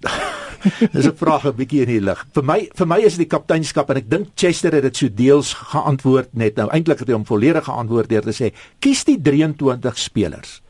Dis 0.92 1.06
'n 1.06 1.16
vraag 1.16 1.46
'n 1.46 1.54
bietjie 1.54 1.80
in 1.80 1.88
die 1.88 2.00
lug. 2.00 2.26
Vir 2.34 2.44
my 2.44 2.68
vir 2.74 2.86
my 2.86 2.98
is 2.98 3.16
dit 3.16 3.28
die 3.28 3.36
kapteinskap 3.36 3.90
en 3.90 3.96
ek 3.96 4.10
dink 4.10 4.28
Chester 4.34 4.72
het 4.72 4.82
dit 4.82 4.96
so 4.96 5.08
deels 5.08 5.54
geantwoord 5.54 6.34
net 6.34 6.56
nou. 6.56 6.68
Eintlik 6.70 6.98
het 6.98 7.08
hy 7.08 7.14
hom 7.14 7.26
volledig 7.26 7.64
geantwoord 7.64 8.08
deur 8.08 8.22
te 8.22 8.32
sê: 8.32 8.52
"Kies 8.80 9.04
die 9.04 9.20
23 9.20 9.98
spelers." 9.98 10.60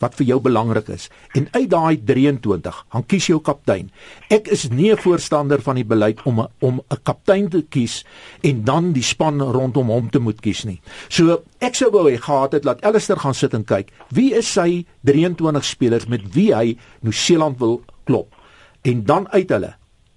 Wat 0.00 0.16
vir 0.18 0.26
jou 0.32 0.38
belangrik 0.42 0.88
is 0.92 1.08
en 1.36 1.48
uit 1.52 1.68
daai 1.70 2.00
23 2.08 2.78
gaan 2.92 3.06
kies 3.06 3.28
jou 3.30 3.38
kaptein. 3.44 3.90
Ek 4.30 4.48
is 4.48 4.68
nie 4.70 4.92
'n 4.92 4.96
voorstander 4.96 5.60
van 5.60 5.76
die 5.76 5.84
beleid 5.84 6.20
om 6.24 6.40
a, 6.40 6.48
om 6.60 6.80
'n 6.80 7.02
kaptein 7.02 7.48
te 7.48 7.62
kies 7.62 8.04
en 8.42 8.64
dan 8.64 8.92
die 8.92 9.02
span 9.02 9.40
rondom 9.40 9.88
hom 9.88 10.10
te 10.10 10.18
moet 10.18 10.40
kies 10.40 10.64
nie. 10.64 10.80
So 11.08 11.42
ek 11.60 11.74
sou 11.74 11.90
wou 11.90 12.10
hê 12.10 12.16
gehad 12.16 12.52
het 12.52 12.64
laat 12.64 12.80
Ellister 12.80 13.16
gaan 13.16 13.34
sit 13.34 13.54
en 13.54 13.64
kyk 13.64 13.90
wie 14.08 14.34
is 14.34 14.52
sy 14.52 14.86
23 15.04 15.64
spelers 15.64 16.06
met 16.08 16.22
wie 16.34 16.54
hy 16.54 16.76
Nieu-Seeland 17.02 17.58
wil 17.58 17.82
klop 18.04 18.34
en 18.82 19.04
dan 19.04 19.28
uit 19.28 19.50
hulle 19.50 19.74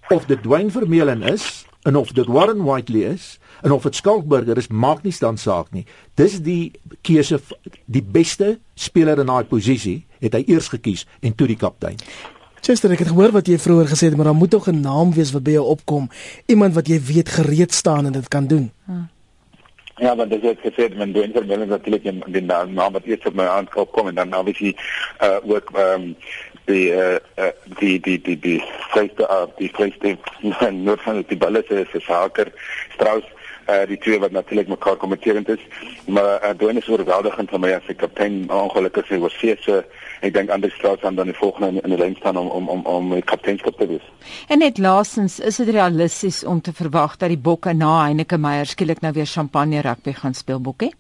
of 0.10 0.26
dit 0.26 0.43
Dwayne 0.43 0.72
Vermeulen 0.72 1.24
is 1.24 1.65
en 1.84 1.96
of 1.96 2.12
dit 2.12 2.28
Warren 2.28 2.63
Whiteley 2.63 3.04
is 3.13 3.39
en 3.63 3.71
of 3.71 3.88
dit 3.88 3.95
Skalkburger 3.95 4.60
is 4.60 4.67
maak 4.67 5.04
nie 5.04 5.15
stand 5.15 5.39
saak 5.39 5.71
nie. 5.71 5.86
Dis 6.19 6.39
die 6.43 6.73
keuse 7.02 7.39
die 7.86 8.04
beste 8.04 8.58
speler 8.76 9.23
in 9.23 9.32
daai 9.32 9.47
posisie 9.47 10.04
het 10.23 10.36
hy 10.38 10.43
eers 10.52 10.69
gekies 10.73 11.08
en 11.21 11.36
toe 11.36 11.47
die 11.47 11.60
kaptein. 11.60 11.99
Chester, 12.63 12.93
ek 12.95 13.04
het 13.04 13.12
gehoor 13.12 13.34
wat 13.36 13.49
jy 13.52 13.58
vroeër 13.60 13.89
gesê 13.91 14.08
het, 14.08 14.15
maar 14.15 14.30
daar 14.32 14.39
moet 14.39 14.54
tog 14.56 14.69
'n 14.71 14.80
naam 14.80 15.12
wees 15.12 15.34
wat 15.36 15.43
by 15.43 15.52
jou 15.52 15.65
opkom, 15.67 16.08
iemand 16.47 16.76
wat 16.76 16.88
jy 16.88 16.99
weet 16.99 17.30
gereed 17.30 17.73
staan 17.73 18.06
en 18.06 18.13
dit 18.13 18.28
kan 18.28 18.47
doen. 18.47 18.71
Hmm. 18.86 19.10
Ja, 19.97 20.15
want 20.15 20.30
dit 20.30 20.43
is 20.43 20.58
gesê 20.63 20.88
men 20.95 21.12
doen 21.12 21.32
vir 21.34 21.45
mense 21.45 21.65
natuurlik 21.65 22.04
in 22.04 22.23
die 22.26 22.41
naam 22.41 22.93
wat 22.95 23.06
eers 23.06 23.26
op 23.30 23.36
my 23.38 23.45
aankoop 23.45 23.91
kom 23.91 24.08
en 24.08 24.15
dan 24.15 24.34
obviously 24.34 24.76
uh 25.21 25.38
ook 25.43 25.69
ehm 25.73 26.02
um, 26.02 26.15
die 26.65 26.89
uh, 26.91 27.19
uh 27.38 27.52
die 27.80 27.99
die 27.99 28.17
die 28.21 28.39
die 28.39 28.63
vyfde 28.95 29.28
uh 29.30 29.45
die 29.58 29.69
vyfde 29.69 30.17
noord 30.71 31.02
van 31.02 31.23
die 31.28 31.38
balle 31.38 31.63
se 31.67 31.86
se 31.91 31.99
saker 31.99 32.52
Strauss 32.95 33.30
uh 33.69 33.86
die 33.88 33.97
twee 33.97 34.19
wat 34.19 34.32
natuurlik 34.32 34.67
mekaar 34.67 34.95
kommenterend 34.95 35.49
is 35.49 35.60
maar 36.06 36.39
uh, 36.43 36.49
Dwayne 36.58 36.80
is 36.80 36.89
oorweldigend 36.89 37.49
vir 37.49 37.60
my 37.60 37.71
as 37.73 37.88
'n 37.89 37.95
kaptein 37.95 38.49
ongelukkig 38.49 39.08
sy 39.08 39.19
was 39.19 39.34
feese 39.34 39.86
ek 40.21 40.34
dink 40.34 40.49
ander 40.49 40.71
straat 40.71 41.04
aan 41.04 41.15
dan 41.15 41.32
die 41.32 41.38
volgende 41.38 41.82
in 41.84 41.89
die 41.89 41.99
lyn 41.99 42.15
staan 42.15 42.38
om 42.38 42.47
om 42.47 42.67
om 42.67 42.86
om 42.86 43.13
die 43.13 43.21
kapteinskap 43.21 43.78
te 43.78 43.88
wees. 43.88 44.06
En 44.47 44.60
net 44.60 44.78
laasens 44.78 45.39
is 45.39 45.56
dit 45.56 45.69
realisties 45.69 46.43
om 46.43 46.62
te 46.62 46.73
verwag 46.73 47.17
dat 47.17 47.30
die 47.30 47.38
bokke 47.38 47.73
na 47.73 48.04
Heineke 48.04 48.38
Meyer 48.38 48.65
skielik 48.65 49.02
nou 49.02 49.13
weer 49.13 49.26
champagne 49.26 49.82
rugby 49.82 50.13
gaan 50.13 50.34
speel 50.34 50.60
bokkie 50.60 50.93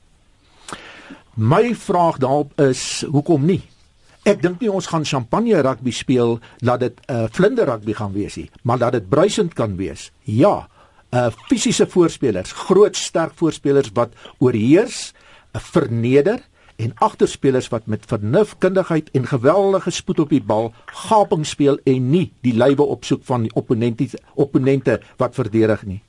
my 1.33 1.75
vraag 1.75 2.17
daarop 2.17 2.59
is 2.61 3.03
hoekom 3.09 3.45
nie? 3.45 3.61
Ek 4.23 4.39
dink 4.41 4.61
nie 4.61 4.71
ons 4.71 4.87
gaan 4.87 5.05
champagne 5.05 5.59
rugby 5.65 5.91
speel 5.91 6.37
dat 6.61 6.79
dit 6.79 6.99
'n 7.09 7.13
uh, 7.13 7.25
vlinder 7.31 7.65
rugby 7.65 7.93
gaan 7.93 8.13
wees 8.13 8.35
nie, 8.35 8.49
maar 8.63 8.77
dat 8.77 8.91
dit 8.91 9.09
bruisend 9.09 9.53
kan 9.53 9.75
wees. 9.75 10.11
Ja, 10.23 10.67
uh 11.13 11.29
fisiese 11.47 11.85
voorspelers, 11.89 12.51
groot 12.51 12.97
sterk 12.97 13.35
voorspelers 13.37 13.91
wat 13.93 14.15
oorheers, 14.41 15.13
uh, 15.53 15.61
verneder 15.61 16.41
en 16.81 16.93
agterspelers 17.05 17.69
wat 17.69 17.85
met 17.85 18.05
vernuf, 18.09 18.57
kundigheid 18.57 19.11
en 19.13 19.27
geweldige 19.29 19.91
spoed 19.93 20.19
op 20.19 20.33
die 20.33 20.41
bal 20.41 20.71
gaping 20.85 21.45
speel 21.45 21.77
en 21.85 22.09
nie 22.09 22.31
die 22.41 22.55
lywe 22.57 22.83
opsoek 22.95 23.21
van 23.29 23.45
die 23.45 23.53
opponente 23.53 24.09
opponente 24.33 24.99
wat 25.21 25.37
verdedig 25.37 25.85
nie. 25.85 26.03